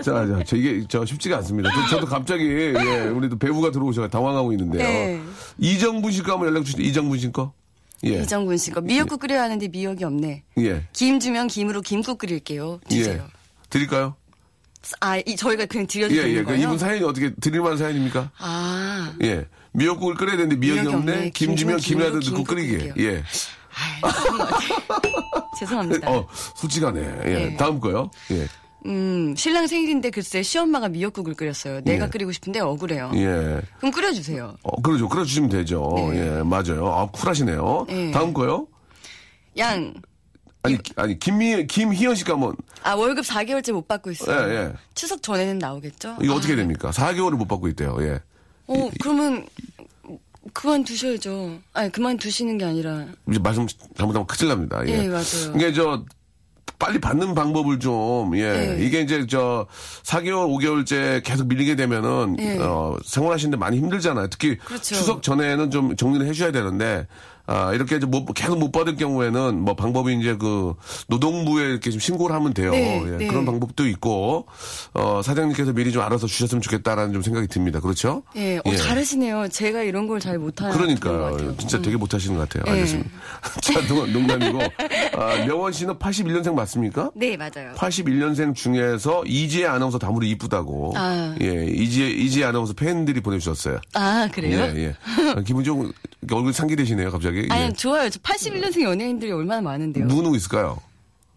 [0.03, 1.69] 자, 자, 저 이게 저 쉽지가 않습니다.
[1.89, 2.71] 저, 도 갑자기 예,
[3.09, 4.83] 우리 도 배우가 들어오셔서 당황하고 있는데요.
[4.83, 5.21] 네.
[5.57, 6.81] 이정분 씨거 한번 연락 주시죠.
[6.81, 7.53] 이정분 씨 거.
[8.05, 8.21] 예.
[8.21, 10.43] 이정군 씨가 미역국 끓여야 하는데 미역이 없네.
[10.59, 10.87] 예.
[10.93, 12.79] 김 주면 김으로 김국 끓일게요.
[12.89, 13.23] 주세요.
[13.23, 13.35] 예.
[13.69, 14.15] 드릴까요?
[14.99, 16.35] 아, 이, 저희가 그냥 드려도 예, 예.
[16.35, 16.63] 그 거예요?
[16.63, 18.31] 이분 사연이 어떻게 드릴 만한 사연입니까?
[18.37, 19.47] 아, 예.
[19.71, 21.11] 미역국을 끓여야 되는데 미역이 미역이 없네.
[21.11, 21.29] 없네.
[21.31, 22.93] 김 주면 김 김이라도 넣고 끓이게.
[22.97, 23.23] 예.
[25.59, 26.07] 죄송합니다.
[26.11, 27.01] 어, 솔직하네.
[27.25, 27.33] 예.
[27.33, 27.57] 네.
[27.57, 28.11] 다음 거요.
[28.31, 28.47] 예.
[28.85, 31.81] 음, 신랑 생일인데 글쎄 시엄마가 미역국을 끓였어요.
[31.81, 32.09] 내가 예.
[32.09, 33.11] 끓이고 싶은데 억울해요.
[33.15, 33.61] 예.
[33.79, 34.55] 그럼 끓여주세요.
[34.61, 35.09] 어, 그러죠.
[35.09, 35.91] 그러주시면 되죠.
[36.11, 36.37] 네.
[36.39, 36.87] 예, 맞아요.
[36.93, 37.85] 아, 쿨하시네요.
[37.89, 38.11] 네.
[38.11, 38.67] 다음 거요.
[39.57, 39.93] 양,
[40.61, 44.49] 아니, 아니, 김미, 김희연 씨가 한번, 아, 월급 4개월째 못 받고 있어요.
[44.51, 44.73] 예, 예.
[44.93, 46.17] 추석 전에는 나오겠죠?
[46.21, 46.91] 이거 아, 어떻게 됩니까?
[46.91, 47.97] 4개월을 못 받고 있대요.
[48.01, 48.19] 예.
[48.67, 49.45] 어, 그러면
[50.53, 51.59] 그만 두셔야죠.
[51.73, 53.05] 아니, 그만 두시는 게 아니라.
[53.29, 53.65] 이제 말씀
[53.97, 54.81] 잘못하면 큰일 납니다.
[54.87, 55.03] 예.
[55.03, 55.53] 예, 맞아요.
[55.55, 56.03] 이게 저
[56.77, 58.51] 빨리 받는 방법을 좀, 예.
[58.51, 58.77] 네.
[58.85, 59.67] 이게 이제 저
[60.03, 62.57] 4개월, 5개월째 계속 밀리게 되면은, 네.
[62.59, 64.27] 어, 생활하시는데 많이 힘들잖아요.
[64.27, 64.95] 특히 그렇죠.
[64.95, 67.07] 추석 전에는 좀 정리를 해줘야 되는데,
[67.47, 70.73] 아, 이렇게 이제 못, 계속 못 받을 경우에는 뭐 방법이 이제 그
[71.07, 72.71] 노동부에 이렇게 좀 신고를 하면 돼요.
[72.71, 73.27] 네, 예, 네.
[73.27, 74.47] 그런 방법도 있고,
[74.93, 77.79] 어, 사장님께서 미리 좀 알아서 주셨으면 좋겠다라는 좀 생각이 듭니다.
[77.79, 78.23] 그렇죠?
[78.35, 79.47] 예, 어, 잘하시네요.
[79.49, 81.55] 제가 이런 걸 잘 못하는 것 그러니까 같아요.
[81.57, 81.81] 진짜 음.
[81.83, 82.63] 되게 못하시는 것 같아요.
[82.63, 82.71] 네.
[82.71, 83.09] 알겠습니다.
[83.61, 84.59] 자, 농- 농담이고
[85.17, 87.11] 아, 명원 씨는 81년생 맞습니까?
[87.13, 87.73] 네, 맞아요.
[87.75, 90.93] 81년생 중에서 이지혜 아나운서 다무리 이쁘다고.
[90.95, 91.35] 아.
[91.41, 93.79] 예, 이지혜 이지혜 아나운서 팬들이 보내주셨어요.
[93.93, 94.57] 아, 그래요?
[94.75, 94.95] 예, 예.
[95.35, 95.91] 아, 기분 좀
[96.31, 97.47] 얼굴 상기되시네요, 갑자기.
[97.49, 97.71] 아니, 예.
[97.71, 98.09] 좋아요.
[98.09, 100.07] 저 81년생 연예인들이 얼마나 많은데요.
[100.07, 100.79] 누구 누구 있을까요?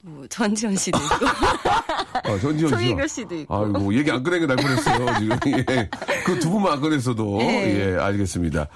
[0.02, 1.26] 뭐, 전지현 씨도 있고.
[1.88, 2.86] 아, 전지현 씨.
[2.88, 3.54] 송혜교 씨도 있고.
[3.54, 5.38] 아이고, 얘기 안 꺼낸 게날 뻔했어요, 지금.
[5.70, 5.88] 예.
[6.24, 7.38] 그 두 분만 안 꺼냈어도.
[7.42, 7.94] 예.
[7.94, 8.68] 예, 알겠습니다.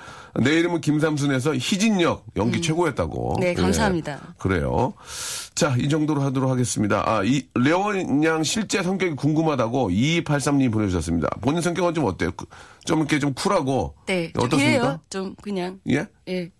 [0.42, 3.36] 내 이름은 김삼순에서 희진역 연기 최고였다고.
[3.40, 3.54] 네, 예.
[3.54, 4.34] 감사합니다.
[4.38, 4.94] 그래요.
[5.54, 7.02] 자, 이 정도로 하도록 하겠습니다.
[7.06, 11.28] 아, 이, 레원 양 실제 성격이 궁금하다고 2283님 보내주셨습니다.
[11.42, 12.32] 본인 성격은 좀 어때요?
[12.34, 12.46] 그-
[12.86, 13.94] 좀 이렇게 좀 쿨하고.
[14.06, 15.00] 네, 어떻습니까?
[15.10, 16.06] 좀 그냥 예?
[16.28, 16.50] 예.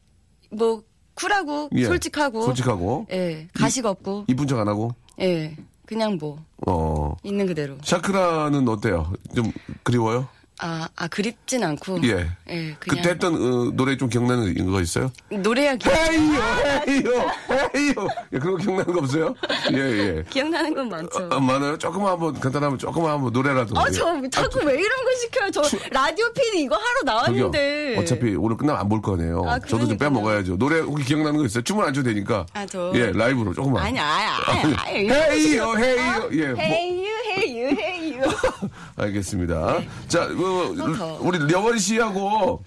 [0.51, 0.83] 뭐
[1.15, 1.85] 쿨하고 예.
[1.87, 3.07] 솔직하고 솔직하고.
[3.11, 3.49] 예.
[3.55, 4.91] 가식 없고 이쁜 척 안 하고.
[5.21, 5.57] 예.
[5.93, 7.15] 그냥 뭐 어.
[7.23, 7.77] 있는 그대로.
[7.83, 9.13] 샤크라는 어때요?
[9.35, 9.53] 좀
[9.83, 10.27] 그리워요?
[10.62, 12.11] 아, 아 그립진 않고 예.
[12.11, 15.11] 예, 그냥 그때 했던 어, 노래 좀 기억나는 거 있어요?
[15.31, 16.42] 노래야 기, 헤이요,
[16.88, 17.31] 헤이요,
[17.75, 18.09] 헤이요.
[18.33, 19.35] 예, 그런 거 기억나는 거 없어요?
[19.72, 20.25] 예, 예.
[20.31, 21.29] 기억나는 건 많죠.
[21.33, 21.77] 아, 많아요?
[21.79, 23.79] 조금만 한번, 간단하면 조금만 한번 노래라도.
[23.79, 23.92] 어, 예.
[23.92, 25.51] 저 자꾸 왜 이런 거 시켜요?
[25.51, 27.05] 저 라디오 PD 이거 하러 저기요.
[27.51, 27.96] 나왔는데.
[27.98, 29.42] 어차피 오늘 끝나면 안 볼 거네요.
[29.48, 29.96] 아, 저도 좀.
[29.98, 30.59] 빼먹어야죠.
[30.59, 31.62] 노래 혹시 기억나는 거 있어요?
[31.64, 32.46] 춤을 안 춰도 되니까.
[32.53, 33.85] 아, 저- 예, 라이브로 조금만.
[33.85, 34.25] 아니, 아니,
[34.62, 35.11] 아니, 아니.
[35.11, 36.29] 헤이요, 헤이요.
[36.33, 38.02] 예, 뭐, 헤이유, 헤이유, 헤이유.
[38.97, 39.81] 알겠습니다.
[40.09, 41.19] 자, 그, 또 더.
[41.21, 42.63] 우리 려원 씨하고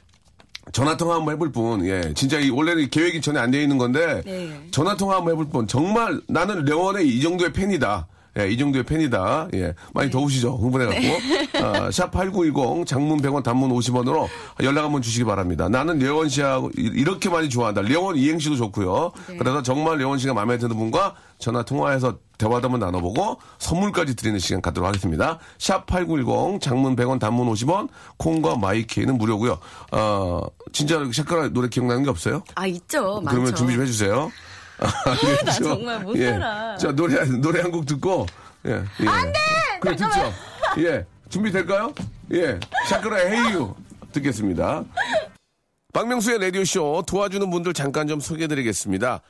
[0.72, 4.68] 전화 통화 한번 해볼 분, 예, 진짜 이 원래는 계획이 전에 안돼 있는 건데 네.
[4.72, 8.08] 전화 통화 한번 해볼 분, 정말 나는 려원의 이 정도의 팬이다.
[8.38, 9.48] 예, 이 정도의 팬이다.
[9.54, 10.58] 예, 많이 더우시죠?
[10.58, 11.02] 흥분해갖고.
[11.02, 11.50] 네.
[11.62, 14.28] 아, 샵8910 장문 100원 단문 50원으로
[14.64, 15.70] 연락 한번 주시기 바랍니다.
[15.70, 17.82] 나는 려원 씨하고 이- 이렇게 많이 좋아한다.
[17.82, 19.12] 려원 이행시도 좋고요.
[19.30, 19.38] 네.
[19.38, 24.62] 그래서 정말 려원 씨가 마음에 드는 분과 전화 통화해서 대화도 한번 나눠보고 선물까지 드리는 시간
[24.62, 25.40] 갖도록 하겠습니다.
[25.58, 29.58] 샵 8910 장문 100원 단문 50원 콩과 my K는 무료고요.
[29.94, 30.42] 어,
[30.74, 32.44] 진짜 샤크라 노래 기억나는 게 없어요?
[32.56, 33.22] 아, 있죠.
[33.24, 33.30] 많죠.
[33.30, 34.30] 그러면 준비 좀 해주세요.
[34.80, 35.46] 알겠죠?
[35.46, 36.32] 나 정말 못 예.
[36.32, 36.78] 살아.
[36.78, 38.26] 자, 노래, 노래 한 곡 듣고,
[38.66, 38.84] 예.
[39.02, 39.08] 예.
[39.08, 39.40] 안 돼!
[39.80, 40.34] 그래, 듣죠?
[40.80, 41.06] 예.
[41.30, 41.94] 준비될까요?
[42.34, 42.60] 예.
[42.90, 43.74] 샤크라의 Hey U.
[44.12, 44.84] 듣겠습니다.
[45.94, 49.22] 박명수의 라디오쇼 도와주는 분들 잠깐 좀 소개해드리겠습니다.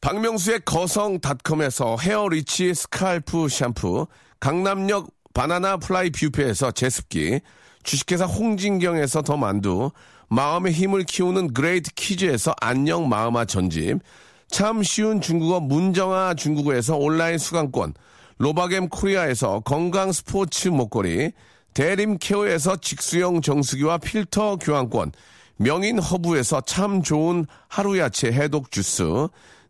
[0.00, 4.06] 박명수의 거성닷컴에서 헤어리치 스칼프 샴푸,
[4.40, 7.40] 강남역 바나나 플라이 뷔페에서 제습기,
[7.82, 9.90] 주식회사 홍진경에서 더 만두,
[10.28, 13.98] 마음의 힘을 키우는 그레이트 키즈에서 안녕 마음아 전집,
[14.48, 17.94] 참 쉬운 중국어 문정아 중국어에서 온라인 수강권,
[18.38, 21.32] 로바겜 코리아에서 건강 스포츠 목걸이,
[21.74, 25.12] 대림 케어에서 직수형 정수기와 필터 교환권,
[25.56, 29.02] 명인 허브에서 참 좋은 하루 야채 해독 주스,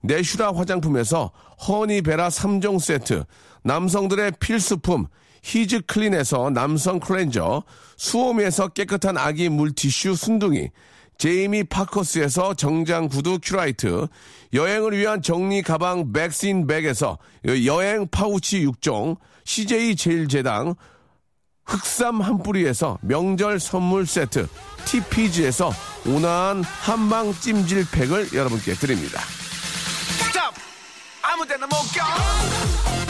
[0.00, 1.32] 내슈라 화장품에서
[1.66, 3.24] 허니베라 3종 세트,
[3.64, 5.06] 남성들의 필수품
[5.42, 7.64] 히즈 클린에서 남성 클렌저,
[7.96, 10.70] 수오미에서 깨끗한 아기 물티슈 순둥이,
[11.18, 14.06] 제이미 파커스에서 정장 구두 큐라이트,
[14.54, 17.18] 여행을 위한 정리 가방 bag in bag에서
[17.64, 20.76] 여행 파우치 6종, CJ 제일제당,
[21.66, 24.46] 흑삼 한 뿌리에서 명절 선물 세트,
[24.86, 25.72] TPG에서
[26.06, 29.20] 온화한 한방 찜질팩을 여러분께 드립니다.
[30.22, 30.54] 스탑
[31.22, 33.07] 아무 데나 못 껴.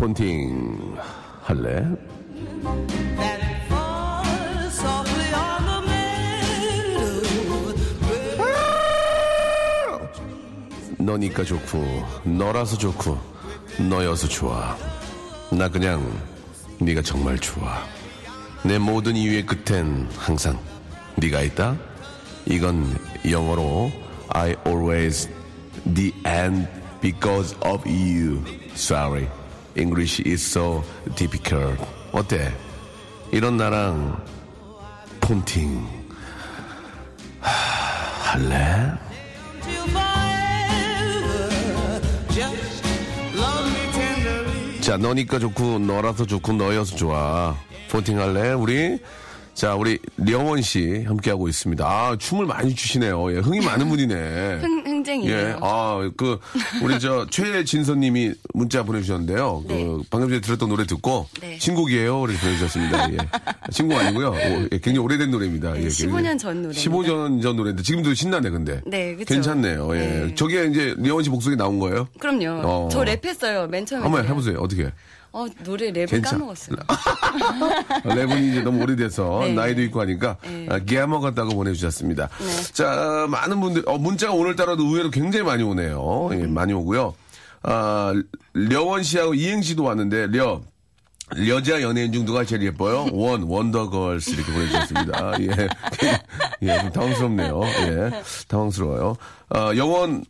[0.00, 0.96] 본팅
[1.42, 1.84] 할래?
[10.98, 11.84] 너니까 좋고
[12.24, 13.18] 너라서 좋고
[13.90, 14.74] 너여서 좋아.
[15.52, 16.02] 나 그냥
[16.78, 17.84] 네가 정말 좋아.
[18.64, 20.58] 내 모든 이유의 끝엔 항상
[21.16, 21.76] 네가 있다.
[22.46, 22.86] 이건
[23.30, 23.92] 영어로
[24.30, 25.28] I always
[25.94, 26.66] the end
[27.02, 28.42] because of you.
[28.72, 29.28] Sorry
[29.76, 30.82] English is so
[31.16, 31.78] difficult
[32.12, 32.52] 어때
[33.32, 34.24] 이런 나랑
[35.20, 35.86] 폰팅
[37.40, 38.98] 하, 할래?
[44.80, 47.54] 자, 너니까 좋고, 너라서 좋고, 너여서 좋아.
[47.90, 48.52] 폰팅 할래?
[48.52, 48.98] 우리?
[49.54, 51.86] 자, 우리 령원 씨 함께하고 있습니다.
[51.86, 53.32] 아, 춤을 많이 추시네요.
[53.34, 54.14] 예, 흥이 많은 분이네.
[54.60, 55.36] 흥, 흥쟁이에요.
[55.36, 56.38] 예, 아, 그,
[56.82, 59.64] 우리 저, 최진선 님이 문자 보내 주셨는데요.
[59.66, 59.84] 네.
[59.84, 61.58] 그, 방금 전에 들었던 노래 듣고, 네.
[61.58, 62.24] 신곡이에요.
[62.24, 63.12] 이렇게 보내 주셨습니다.
[63.12, 63.16] 예.
[63.70, 64.28] 신곡 아니고요.
[64.28, 65.72] 오, 예, 굉장히 오래된 노래입니다.
[65.72, 66.80] 네, 예, 15년 전 노래입니다.
[66.80, 68.80] 15년 전 노래인데, 지금도 신나네, 근데.
[68.86, 69.34] 네, 그쵸.
[69.34, 69.96] 괜찮네요.
[69.96, 69.98] 예.
[69.98, 70.34] 네.
[70.34, 72.08] 저게 이제 령원 씨 목소리 나온 거예요?
[72.18, 72.60] 그럼요.
[72.64, 72.88] 어.
[72.92, 73.68] 저 랩했어요.
[73.68, 74.02] 맨 처음에.
[74.02, 74.32] 한번 그냥.
[74.32, 74.58] 해보세요.
[74.60, 74.90] 어떻게?
[75.32, 76.76] 어, 노래 랩을 괜찮- 까먹었어요.
[78.04, 79.52] 랩은 이제 너무 오래돼서 네.
[79.54, 80.66] 나이도 있고 하니까 네.
[80.68, 82.28] 아, 깨먹었다고 보내주셨습니다.
[82.72, 86.30] 자, 많은 분들, 어, 문자가 오늘따라도 의외로 굉장히 많이 오네요.
[86.32, 87.14] 예, 많이 오고요.
[87.62, 88.12] 아,
[88.54, 90.60] 려원 씨하고 이행 씨도 왔는데, 려,
[91.46, 93.06] 여자 연예인 중 누가 제일 예뻐요?
[93.14, 95.32] 원, 원더걸스 이렇게 보내주셨습니다.
[95.42, 95.68] 예.
[96.62, 97.60] 예, 좀 당황스럽네요.
[97.64, 98.10] 예.
[98.48, 99.16] 당황스러워요.
[99.50, 100.24] 아, 영원,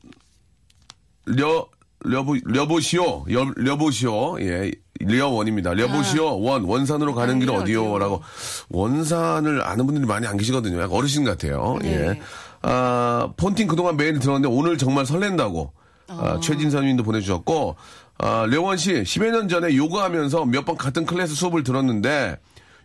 [1.25, 1.67] 려,
[2.05, 3.27] 려보, 려보시오.
[3.33, 4.41] 여, 려보시오.
[4.41, 4.71] 예.
[5.01, 5.73] 려원입니다.
[5.75, 6.41] 려보시오.
[6.41, 6.65] 원.
[6.65, 7.99] 원산으로 가는 길 가는 길 어디요?
[7.99, 8.23] 라고.
[8.71, 10.77] 원산을 아는 분들이 많이 안 계시거든요.
[10.81, 11.79] 약간 어르신 같아요.
[11.83, 11.93] 네.
[11.93, 12.21] 예.
[12.63, 15.73] 아, 폰팅 그동안 매일 들었는데 오늘 정말 설렌다고.
[16.09, 17.77] 아, 최진선 님도 보내주셨고,
[18.19, 22.37] 아, 려원 씨, 10여 년 전에 요가 하면서 몇 번 같은 클래스 수업을 들었는데,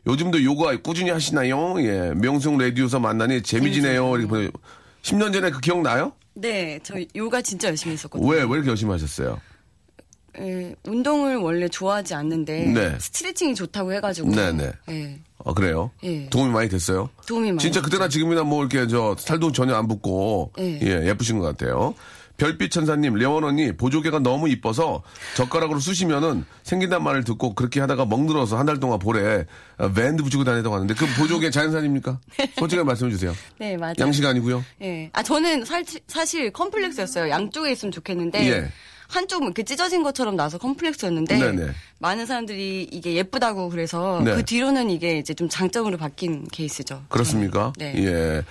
[0.07, 1.75] 요즘도 요가 꾸준히 하시나요?
[1.79, 2.13] 예.
[2.15, 4.11] 명승 레디오서 만나니 재미지네요.
[4.17, 4.49] 이렇게 보내
[5.01, 6.11] 10년 전에 그 기억나요?
[6.35, 8.29] 네, 저 요가 진짜 열심히 했었거든요.
[8.29, 9.39] 왜, 왜 이렇게 열심히 하셨어요?
[10.37, 12.97] 예, 운동을 원래 좋아하지 않는데 네.
[12.99, 14.31] 스트레칭이 좋다고 해가지고.
[14.31, 14.71] 네, 네.
[14.89, 15.91] 예, 어, 그래요?
[16.03, 16.29] 예.
[16.29, 17.09] 도움이 많이 됐어요?
[17.25, 17.59] 도움이 많이.
[17.59, 20.79] 진짜 그때나 지금이나 뭐 이렇게 저 살도 전혀 안 붓고 예.
[20.81, 21.95] 예, 예쁘신 것 같아요.
[22.37, 25.03] 별빛 천사님, 레원 언니 보조개가 너무 이뻐서
[25.35, 29.45] 젓가락으로 쑤시면은 생긴단 말을 듣고 그렇게 하다가 멍들어서 한 달 동안 볼에
[29.77, 32.19] 어, 밴드 붙이고 다니다고 하는데 그 보조개 자연산입니까?
[32.57, 33.33] 솔직하게 말씀해 주세요.
[33.59, 33.93] 네, 맞아요.
[33.99, 34.63] 양식 아니고요.
[34.81, 35.09] 예.
[35.13, 37.29] 아, 저는 살, 사실 컴플렉스였어요.
[37.29, 38.49] 양쪽에 있으면 좋겠는데.
[38.49, 38.69] 예.
[39.07, 41.37] 한쪽은 이렇게 찢어진 것처럼 나서 컴플렉스였는데.
[41.37, 41.71] 네네.
[41.99, 44.33] 많은 사람들이 이게 예쁘다고 그래서 네.
[44.35, 47.03] 그 뒤로는 이게 이제 좀 장점으로 바뀐 케이스죠.
[47.09, 47.71] 그렇습니까?
[47.77, 47.93] 네.
[48.03, 48.43] 예.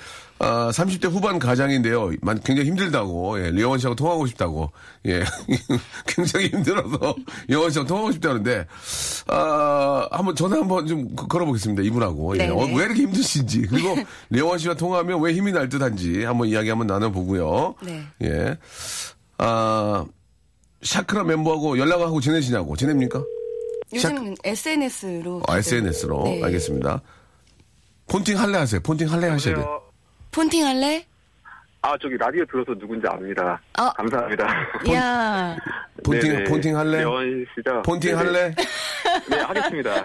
[0.46, 2.10] 아, 30대 후반 가장인데요.
[2.20, 4.70] 만- 굉장히 힘들다고, 예, 리원 씨하고 통하고 싶다고,
[5.06, 5.24] 예.
[6.06, 7.14] 굉장히 힘들어서
[7.48, 8.66] 영원 씨하고 통하고 싶다는데,
[9.28, 11.82] 아, 한번 전화 한번 좀 거- 걸어보겠습니다.
[11.82, 12.34] 이분하고.
[12.36, 12.46] 예.
[12.46, 12.52] 네네.
[12.52, 13.62] 어, 왜 이렇게 힘드신지.
[13.62, 13.96] 그리고
[14.28, 17.76] 리원 씨와 통화하면 왜 힘이 날 듯한지 한번 이야기 한번 나눠보고요.
[17.82, 18.02] 네.
[18.24, 18.58] 예.
[19.38, 20.04] 아,
[20.82, 22.76] 샤크라 멤버하고 연락하고 지내시냐고.
[22.76, 23.24] 지냅니까?
[23.94, 25.42] 요즘은 SNS로.
[25.48, 26.24] 아, SNS로.
[26.24, 26.42] 네.
[26.44, 27.00] 알겠습니다.
[28.08, 28.80] 폰팅 할래 하세요.
[28.82, 29.80] 폰팅 할래 하셔야 돼요.
[30.34, 31.06] 폰팅 할래?
[31.82, 33.60] 아, 저기 라디오 들어서 누군지 압니다.
[33.74, 33.92] 아.
[33.92, 34.44] 감사합니다.
[34.92, 35.56] 야
[36.02, 36.44] 폰팅.
[36.44, 36.98] 폰팅 할래?
[37.02, 37.82] 려원 씨죠?
[37.82, 38.30] 폰팅 네네.
[38.30, 38.54] 할래?
[39.30, 40.04] 네, 하겠습니다.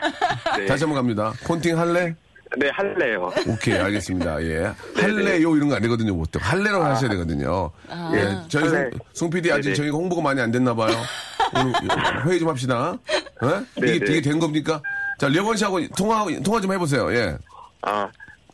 [0.58, 1.34] 네, 다시 한번 갑니다.
[1.48, 2.14] 폰팅 할래?
[2.58, 3.32] 네 할래요.
[3.48, 4.44] 오케이, 알겠습니다.
[4.44, 4.74] 예.
[4.96, 6.42] 할래요 이런 거안 되거든요, 보통.
[6.44, 7.72] 할래라고 하셔야 되거든요.
[8.14, 8.38] 예.
[8.50, 8.90] 저희 할래.
[8.92, 9.76] 송, 송 PD 아직 네네.
[9.76, 10.94] 저희가 홍보가 많이 안 됐나 봐요.
[12.26, 12.96] 회의 좀 합시다.
[13.44, 13.66] 예?
[13.78, 14.18] 이게, 네네.
[14.18, 14.82] 이게 된 겁니까?
[15.18, 17.14] 자, 려원 씨하고 통화, 통화 좀 해보세요.
[17.16, 17.38] 예.
[17.84, 18.10] 아,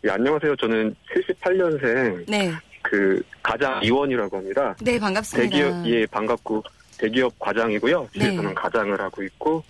[0.06, 0.56] 예, 안녕하세요.
[0.58, 2.54] 저는 78년생 네.
[2.84, 4.76] 그 가장 이원이라고 합니다.
[4.82, 5.50] 네, 반갑습니다.
[5.50, 6.64] 대기업 예 반갑고
[7.00, 8.08] 대기업 과장이고요.
[8.14, 8.54] 집에서는 네.
[8.54, 9.64] 가장을 하고 있고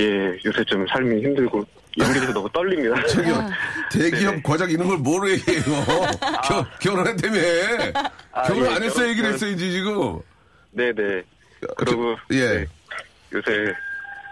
[0.00, 1.64] 예 요새 좀 삶이 힘들고
[1.98, 3.00] 연기돼서 너무 떨립니다.
[3.06, 3.48] 저기요, 아.
[3.92, 4.42] 대기업 네네.
[4.42, 5.62] 과장 이런 걸 뭐로 얘기해요?
[6.44, 7.38] 결, 결혼했다며.
[8.32, 10.18] 아, 결혼 예, 안 했어 결혼- 얘기를 했어야지, 지금.
[10.72, 11.22] 네네.
[11.76, 12.54] 그리고 예.
[12.58, 12.66] 네,
[13.32, 13.72] 요새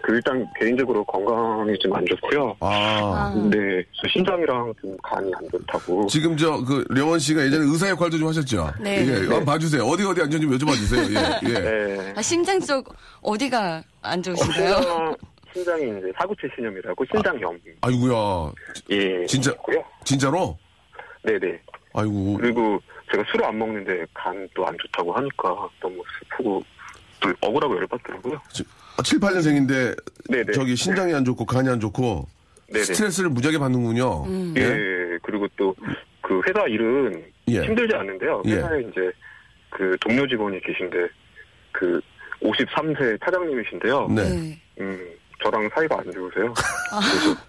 [0.04, 2.56] 그 일단 개인적으로 건강이 좀 안 좋고요.
[2.60, 3.32] 아.
[3.50, 6.06] 네, 저 심장이랑 좀 간이 안 좋다고.
[6.08, 8.70] 지금 저, 그, 려원 씨가 예전에 의사 역할도 좀 하셨죠?
[8.80, 9.06] 네.
[9.06, 9.82] 예, 한번 봐주세요.
[9.84, 11.02] 어디 어디 앉았는지 좀 여쭤봐 주세요.
[11.04, 11.58] 예, 예.
[11.60, 12.12] 네.
[12.16, 14.74] 아, 심장 쪽 어디가 안 좋으신가요?
[14.74, 15.16] 심장,
[15.54, 17.58] 심장이 이제 사구체 신염이라고 심장염.
[17.80, 18.52] 아이고야.
[18.90, 19.26] 예.
[19.26, 19.52] 진짜?
[19.52, 19.82] 있고요.
[20.04, 20.58] 진짜로?
[21.22, 21.58] 네네.
[21.94, 22.34] 아이고.
[22.38, 22.78] 그리고
[23.10, 26.62] 제가 술을 안 먹는데 간도 안 좋다고 하니까 너무 슬프고
[27.20, 28.38] 또 억울하고 열받더라고요.
[29.02, 29.96] 7, 8년생인데,
[30.30, 30.52] 네네.
[30.52, 32.26] 저기 신장이 안 좋고 간이 안 좋고,
[32.72, 32.84] 네네.
[32.84, 34.24] 스트레스를 무지하게 받는군요.
[34.26, 34.54] 음.
[34.56, 35.18] 예.
[35.22, 35.74] 그리고 또
[36.26, 37.60] 그 회사 일은 예.
[37.62, 38.42] 힘들지 않는데요.
[38.46, 38.54] 예.
[38.54, 39.12] 회사에 이제
[39.68, 41.06] 그 동료 직원이 계신데
[41.70, 42.00] 그
[42.40, 44.08] 53세 차장님이신데요.
[44.08, 44.22] 네.
[44.30, 44.58] 네.
[44.80, 44.98] 음,
[45.42, 46.54] 저랑 사이가 안 좋으세요.
[46.90, 47.40] 그래서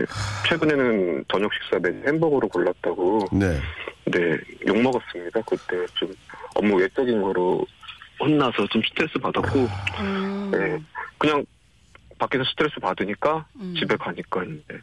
[0.00, 0.06] 예,
[0.48, 3.58] 최근에는 저녁 식사 메뉴 햄버거로 골랐다고 네.
[4.06, 5.40] 네, 욕 먹었습니다.
[5.42, 6.12] 그때 좀
[6.54, 7.66] 업무 외적인 거로
[8.20, 9.68] 혼나서 좀 스트레스 받았고,
[10.00, 10.50] 음.
[10.52, 10.78] 네,
[11.18, 11.44] 그냥
[12.18, 13.74] 밖에서 스트레스 받으니까 음.
[13.78, 14.80] 집에 가니까 이제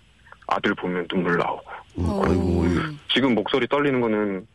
[0.48, 1.63] 아들 보면 눈물 나오고.
[1.98, 2.24] 어.
[2.26, 2.65] 아이고.
[3.13, 4.45] 지금 목소리 떨리는 거는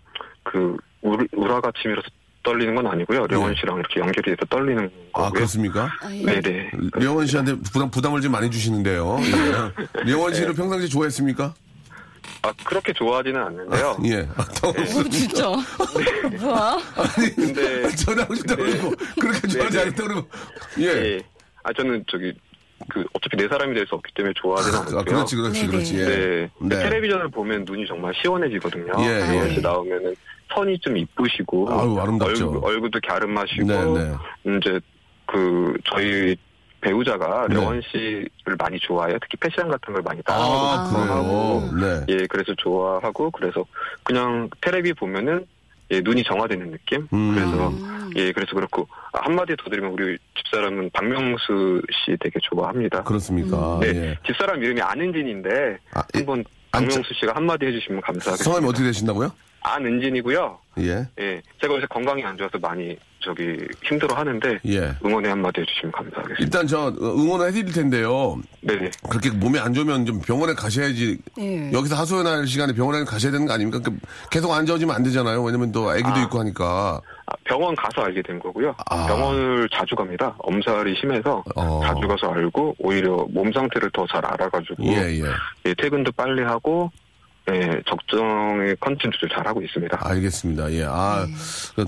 [0.43, 2.09] 그 울, 울화가 치밀어서
[2.43, 3.27] 떨리는 건 아니고요.
[3.27, 5.11] 려원 씨랑 이렇게 연결이 돼서 떨리는 네.
[5.13, 5.33] 아, 거고요.
[5.33, 5.91] 그렇습니까?
[6.25, 6.71] 네네.
[6.95, 9.19] 려원 씨한테 부담, 부담을 좀 많이 주시는데요.
[9.21, 10.05] 예.
[10.11, 11.55] 려원 씨를 평상시 좋아했습니까?
[12.43, 13.97] 아, 그렇게 좋아하지는 않는데요.
[14.05, 14.29] 예.
[14.37, 15.01] 아, 당황스러워.
[15.01, 15.49] 어, 진짜.
[15.49, 16.79] 뭐야?
[16.97, 18.71] 아니, 근데- 전화하고 싶다고 네.
[18.79, 19.83] 그러고, 그렇게 좋아하지 네.
[19.85, 20.29] 않다고 그러고.
[20.79, 20.85] 예.
[20.87, 21.21] 예.
[21.63, 22.33] 아, 저는 저기,
[22.89, 25.05] 그, 어차피 내 사람이 될 수 없기 때문에 좋아하지는 아, 않고요.
[25.05, 25.71] 그렇지, 그렇지, 네네.
[25.71, 25.99] 그렇지.
[25.99, 26.05] 예.
[26.05, 26.51] 네.
[26.63, 26.77] 네.
[26.83, 28.93] 텔레비전을 보면 눈이 정말 시원해지거든요.
[29.01, 29.55] 예, 예.
[29.55, 30.15] 씨 나오면은
[30.55, 31.69] 선이 좀 이쁘시고.
[31.71, 32.49] 아유, 아름답죠.
[32.51, 33.67] 얼굴, 얼굴도 갸름하시고.
[33.67, 34.57] 네, 네.
[34.59, 34.81] 이제,
[35.27, 36.37] 그, 저희
[36.81, 37.55] 배우자가 네.
[37.55, 39.19] 려원 씨를 많이 좋아해요.
[39.21, 41.71] 특히 패션 같은 걸 많이 따라하고 아?
[41.81, 42.05] 네.
[42.09, 43.65] 예, 그래서 좋아하고, 그래서
[44.03, 45.47] 그냥 텔레비 보면은,
[45.91, 47.07] 예, 눈이 정화되는 느낌?
[47.13, 47.35] 음.
[47.35, 47.73] 그래서,
[48.17, 53.03] 예, 그래서 그렇고, 아, 한마디 더 드리면 우리 집사람은 박명수 씨 되게 좋아합니다.
[53.05, 53.79] 그렇습니까?
[53.81, 54.19] 네, 예.
[54.27, 58.45] 집사람 이름이 안은진인데, 아, 이- 한번 안- 박명수 씨가 한마디 해주시면 감사하겠습니다.
[58.45, 59.33] 성함이 어떻게 되신다고요?
[59.63, 60.59] 안은진이고요.
[60.79, 61.07] 예.
[61.19, 64.95] 예, 제가 요새 건강이 안 좋아서 많이 저기 힘들어 하는데, 예.
[65.05, 66.43] 응원의 한마디 해주시면 감사하겠습니다.
[66.43, 68.39] 일단 저 응원을 해드릴 텐데요.
[68.63, 68.91] 네네.
[69.09, 71.19] 그렇게 몸이 안 좋으면 좀 병원에 가셔야지.
[71.39, 71.73] 예.
[71.73, 73.79] 여기서 하소연할 시간에 병원에 가셔야 되는 거 아닙니까?
[73.85, 73.97] 그
[74.31, 75.43] 계속 앉아오지면 안 되잖아요.
[75.43, 76.23] 왜냐면 또 아기도 아.
[76.23, 77.01] 있고 하니까.
[77.27, 78.75] 아, 병원 가서 알게 된 거고요.
[78.91, 79.07] 아.
[79.07, 80.35] 병원을 자주 갑니다.
[80.39, 81.81] 엄살이 심해서 어.
[81.85, 85.23] 자주 가서 알고 오히려 몸 상태를 더 잘 알아가지고 예, 예.
[85.67, 86.91] 예, 퇴근도 빨리 하고
[87.49, 89.99] 예, 적정의 컨텐츠를 잘 하고 있습니다.
[90.01, 90.73] 알겠습니다.
[90.73, 90.85] 예.
[90.87, 91.27] 아,
[91.75, 91.85] 그,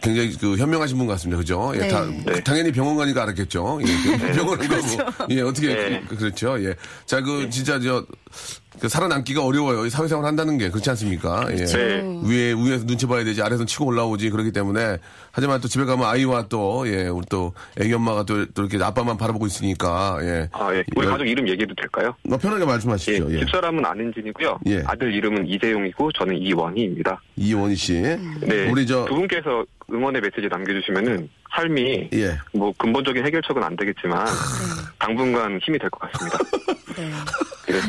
[0.00, 1.38] 굉장히 그 현명하신 분 같습니다.
[1.38, 1.72] 그죠?
[1.74, 1.80] 예.
[1.80, 1.88] 네.
[1.88, 2.42] 다, 네.
[2.42, 3.80] 당연히 병원 가니까 알았겠죠.
[3.82, 4.32] 예.
[4.32, 5.26] 병원을 가고.
[5.30, 5.74] 예, 어떻게.
[5.74, 6.02] 네.
[6.08, 6.62] 그, 그렇죠.
[6.64, 6.74] 예.
[7.04, 9.86] 자, 그, 진짜 저, 그 살아남기가 어려워요.
[9.86, 10.70] 이 사회생활 한다는 게.
[10.70, 11.46] 그렇지 않습니까?
[11.52, 11.64] 예.
[11.64, 12.02] 네.
[12.24, 14.30] 위에, 위에서 눈치 봐야 되지, 아래에서 치고 올라오지.
[14.30, 14.98] 그렇기 때문에.
[15.30, 19.16] 하지만 또 집에 가면 아이와 또, 예, 우리 또 애기 엄마가 또, 또 이렇게 아빠만
[19.16, 20.48] 바라보고 있으니까, 예.
[20.52, 20.84] 아, 예.
[20.96, 21.10] 우리 예.
[21.10, 22.14] 가족 이름 얘기해도 될까요?
[22.24, 23.32] 뭐 편하게 예, 말씀하십시오.
[23.32, 23.38] 예.
[23.40, 24.58] 집사람은 안은진이고요.
[24.66, 24.82] 예.
[24.86, 27.20] 아들 이름은 이재용이고 저는 이원희입니다.
[27.36, 27.92] 이원희 씨.
[28.40, 28.70] 네.
[28.70, 32.38] 우리 저, 두 분께서 응원의 메시지 남겨주시면은 삶이 예.
[32.54, 34.26] 뭐 근본적인 해결책은 안 되겠지만
[34.98, 36.38] 당분간 힘이 될 것 같습니다.
[36.96, 37.10] 네.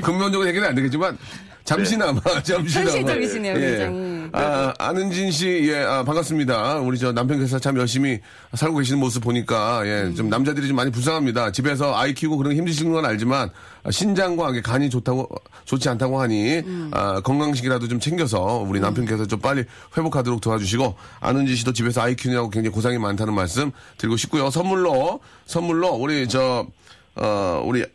[0.01, 1.17] 근본적으로 해결은 안 되겠지만
[1.63, 4.29] 잠시나마 잠시나마 현실적이시네요, 굉장히.
[4.33, 6.79] 아, 아는진 씨, 예, 아, 반갑습니다.
[6.79, 8.19] 우리 저 남편께서 참 열심히
[8.53, 11.51] 살고 계시는 모습 보니까, 예, 좀 남자들이 좀 많이 불쌍합니다.
[11.51, 13.49] 집에서 아이 키우고 그런 거 힘드시는 건 알지만,
[13.83, 15.29] 아, 신장과 이게 간이 좋다고,
[15.65, 19.63] 좋지 않다고 하니, 아, 건강식이라도 좀 챙겨서 우리 남편께서 좀 빨리
[19.95, 24.49] 회복하도록 도와주시고, 아는진 씨도 집에서 아이 키우느라고 굉장히 고생이 많다는 말씀 드리고 싶고요.
[24.49, 26.65] 선물로, 선물로, 우리 저,
[27.15, 27.85] 어, 우리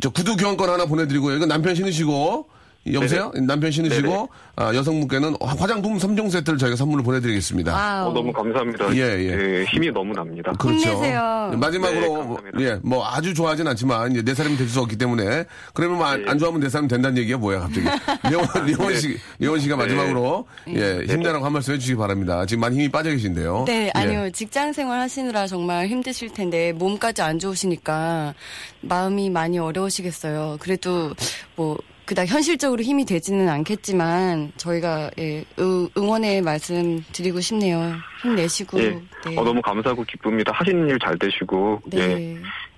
[0.00, 1.36] 저 구두 교환권 하나 보내드리고요.
[1.36, 2.48] 이건 남편 신으시고
[2.94, 3.30] 여보세요?
[3.46, 4.26] 남편 신으시고 네네.
[4.56, 8.06] 아, 여성분께는 화장품 3종 세트를 저희가 선물로 보내드리겠습니다.
[8.08, 8.94] 어, 너무 감사합니다.
[8.96, 9.58] 예, 예.
[9.60, 10.52] 예, 힘이 너무 납니다.
[10.58, 10.78] 그렇죠.
[10.90, 11.52] 힘내세요.
[11.56, 12.38] 마지막으로 네, 뭐.
[12.60, 16.22] 예, 뭐 아주 좋아하진 않지만 이제 내 사람이 될 수 없기 때문에 그러면 뭐 안,
[16.24, 16.30] 네.
[16.30, 17.86] 안 좋아하면 내 사람 된다는 얘기가 뭐야 갑자기?
[18.28, 19.82] 리원 리원 씨 리원 씨가 네.
[19.82, 22.46] 마지막으로 예 힘내라고 한 말씀 해주시기 바랍니다.
[22.46, 23.64] 지금 많이 힘이 빠져 계신데요.
[23.66, 23.90] 네, 예.
[23.94, 24.30] 아니요.
[24.30, 28.34] 직장 생활 하시느라 정말 힘드실 텐데 몸까지 안 좋으시니까
[28.82, 30.58] 마음이 많이 어려우시겠어요.
[30.60, 31.12] 그래도
[31.56, 31.76] 뭐
[32.10, 37.94] 그닥 현실적으로 힘이 되지는 않겠지만 저희가 예, 응- 응원의 말씀 드리고 싶네요.
[38.20, 38.80] 힘내시고.
[38.80, 39.00] 예.
[39.26, 39.36] 네.
[39.36, 40.50] 어, 너무 감사하고 기쁩니다.
[40.52, 42.36] 하시는 일 잘 되시고, 예, 네.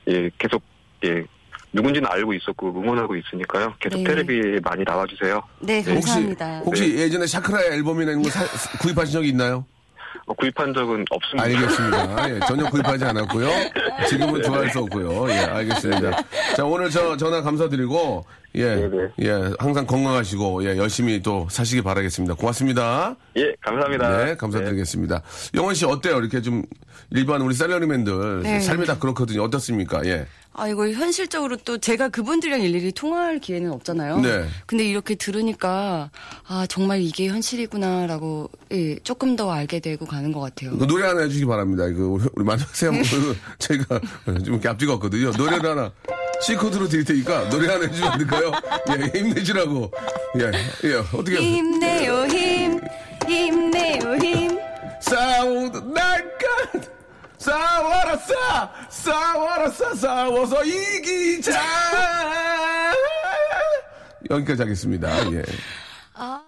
[0.09, 0.63] 예, 계속,
[1.07, 1.25] 예,
[1.73, 3.73] 누군지는 알고 있었고, 응원하고 있으니까요.
[3.81, 4.05] 계속 네.
[4.05, 5.43] 텔레비에 많이 나와주세요.
[5.61, 6.59] 네, 혹시 감사합니다.
[6.67, 8.45] 혹시 예전에 샤크라의 앨범이나 이런 거 사-
[8.81, 9.65] 구입하신 적이 있나요?
[10.27, 11.45] 어, 구입한 적은 없습니다.
[11.45, 12.31] 알겠습니다.
[12.31, 13.49] 예, 전혀 구입하지 않았고요.
[14.09, 15.29] 지금은 좋아할 수 없고요.
[15.31, 16.23] 예, 알겠습니다.
[16.57, 19.09] 자, 오늘 저 전화 감사드리고, 예, 네네.
[19.23, 22.35] 예, 항상 건강하시고, 예, 열심히 또 사시기 바라겠습니다.
[22.35, 23.17] 고맙습니다.
[23.37, 24.25] 예, 감사합니다.
[24.25, 25.23] 네, 감사드리겠습니다.
[25.55, 26.19] 영원 씨 어때요?
[26.19, 26.63] 이렇게 좀
[27.11, 28.61] 일반 우리 셀러리맨들 네.
[28.61, 29.43] 삶이 다 그렇거든요.
[29.43, 30.05] 어떻습니까?
[30.07, 30.27] 예.
[30.55, 34.21] 아, 이거 현실적으로 또 제가 그분들이랑 일일이 통화할 기회는 없잖아요.
[34.21, 34.47] 네.
[34.67, 36.11] 근데 이렇게 들으니까,
[36.47, 40.77] 아, 정말 이게 현실이구나라고, 예, 조금 더 알게 되고 가는 것 같아요.
[40.77, 41.87] 그 노래 하나 해주시기 바랍니다.
[41.87, 42.91] 이거 우리, 우리 만나세요.
[42.93, 44.01] 한번 저희가
[44.45, 45.31] 좀 이렇게 앞뒤가 없거든요.
[45.31, 45.93] 노래를 하나
[46.43, 48.53] C코드로 드릴 테니까 노래 하나 해주면 안 될까요?
[48.91, 49.91] 예, 힘내시라고.
[50.39, 51.41] 예, 예, 어떻게.
[51.41, 52.81] 힘내요, 힘,
[53.27, 54.59] 힘내요, 힘.
[55.01, 56.47] 싸우던 날까
[57.43, 61.61] 싸워라 싸 싸워라 싸 싸워서 이기자
[64.31, 65.43] 여기까지 하겠습니다 예.
[66.15, 66.41] 아.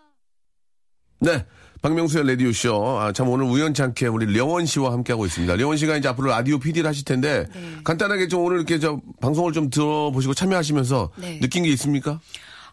[1.18, 1.44] 네
[1.83, 5.76] 박명수의 라디오 쇼 아, 참 오늘 우연치 않게 우리 려원 씨와 함께 하고 있습니다 려원
[5.76, 7.61] 씨가 이제 앞으로 라디오 PD를 하실 텐데 네.
[7.83, 11.40] 간단하게 좀 오늘 이렇게 저 방송을 좀 들어보시고 참여하시면서 네.
[11.40, 12.20] 느낀 게 있습니까?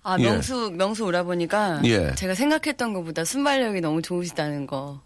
[0.04, 0.24] 아, 예.
[0.24, 2.14] 명수, 명수 오라보니까 예.
[2.16, 5.02] 제가 생각했던 것보다 순발력이 너무 좋으시다는 거.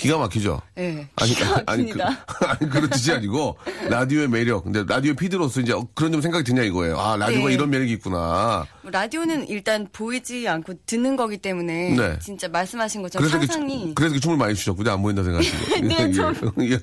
[0.00, 0.60] 기가 막히죠.
[0.78, 1.06] 예.
[1.16, 2.00] 아니, 기가 아니, 그.
[2.46, 3.56] 아니, 그런 뜻이 아니고,
[3.88, 4.64] 라디오의 매력.
[4.64, 6.98] 근데 라디오 피드로서 이제 그런 좀 생각이 드냐 이거예요.
[6.98, 7.54] 아, 라디오가 네.
[7.54, 8.66] 이런 매력이 있구나.
[8.82, 12.18] 뭐 라디오는 일단 보이지 않고 듣는 거기 때문에 네.
[12.20, 14.90] 진짜 말씀하신 것처럼 그래서 상상이 주- 그래서 이렇게 춤을 많이 추셨군요.
[14.90, 15.80] 안 보인다 생각하시고.
[15.86, 16.32] 네, 예, 저-
[16.62, 16.78] 예,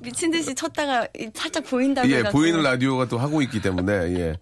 [0.00, 2.22] 미친 듯이 쳤다가 살짝 보인다고 예.
[2.24, 4.34] 보이는 라디오가 또 하고 있기 때문에, 예.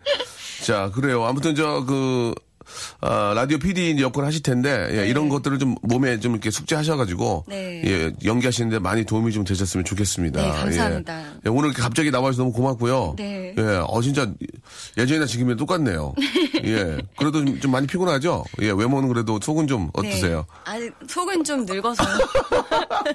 [0.64, 1.24] 자, 그래요.
[1.24, 2.34] 아무튼 저, 그,
[3.00, 7.83] 아, 라디오 PD 역할을 하실 텐데, 예, 이런 것들을 좀 몸에 좀 이렇게 숙제하셔가지고, 네.
[7.85, 10.40] 예, 연기하시는데 많이 도움이 좀 되셨으면 좋겠습니다.
[10.40, 11.20] 네, 감사합니다.
[11.20, 11.27] 예.
[11.46, 13.14] 예, 오늘 이렇게 갑자기 나와주셔서 너무 고맙고요.
[13.16, 13.55] 네.
[13.57, 14.31] 예, 어, 진짜
[14.96, 16.14] 예전이나 지금이나 똑같네요.
[16.64, 18.44] 예, 그래도 좀, 좀 많이 피곤하죠?
[18.62, 20.46] 예, 외모는 그래도 속은 좀 어떠세요?
[20.66, 20.72] 네.
[20.72, 22.03] 아직 속은 좀 늙어서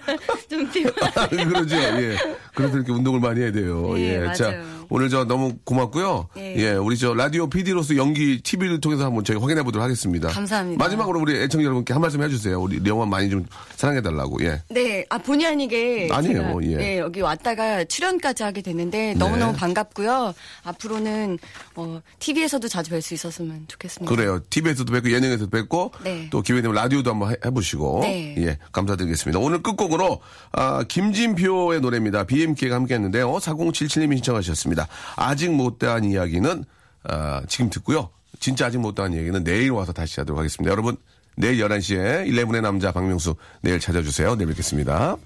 [0.49, 0.93] 좀 피곤.
[1.29, 1.75] 그러죠.
[1.75, 2.17] 예.
[2.53, 3.93] 그래서 이렇게 운동을 많이 해야 돼요.
[3.93, 4.19] 네, 예.
[4.19, 4.33] 맞아요.
[4.33, 4.51] 자,
[4.89, 6.29] 오늘 저 너무 고맙고요.
[6.35, 6.55] 네.
[6.57, 6.71] 예.
[6.71, 10.29] 우리 저 라디오 PD로서 연기 TV를 통해서 한번 저희 확인해 보도록 하겠습니다.
[10.29, 10.83] 감사합니다.
[10.83, 12.59] 마지막으로 우리 애청자 여러분께 한 말씀 해주세요.
[12.59, 14.43] 우리 영화 많이 좀 사랑해 달라고.
[14.43, 14.61] 예.
[14.69, 16.75] 네, 아 본의 아니게 아니에요, 제가, 예.
[16.77, 20.33] 네, 여기 왔다가 출연까지 하게 됐는데 너무 너무 반갑고요.
[20.63, 21.37] 앞으로는
[21.75, 24.13] 어, TV에서도 자주 뵐 수 있었으면 좋겠습니다.
[24.13, 24.39] 그래요.
[24.49, 26.27] TV에서도 뵙고 예능에서도 뵙고 네.
[26.31, 28.35] 또 기회 되면 라디오도 한번 해- 해보시고 네.
[28.39, 29.39] 예 감사드리겠습니다.
[29.39, 30.19] 오늘 끝곡으로
[30.51, 32.23] 아, 김진표의 노래입니다.
[32.23, 33.31] BMK가 함께했는데요.
[33.33, 34.78] 4077님이 신청하셨습니다.
[35.15, 36.63] 아직 못다한 이야기는
[37.03, 38.09] 아, 지금 듣고요.
[38.39, 40.71] 진짜 아직 못다한 이야기는 내일 와서 다시 하도록 하겠습니다.
[40.71, 40.95] 여러분
[41.35, 44.35] 내일 11시에 11의 남자 박명수 내일 찾아주세요.
[44.35, 45.17] 내일 뵙겠습니다.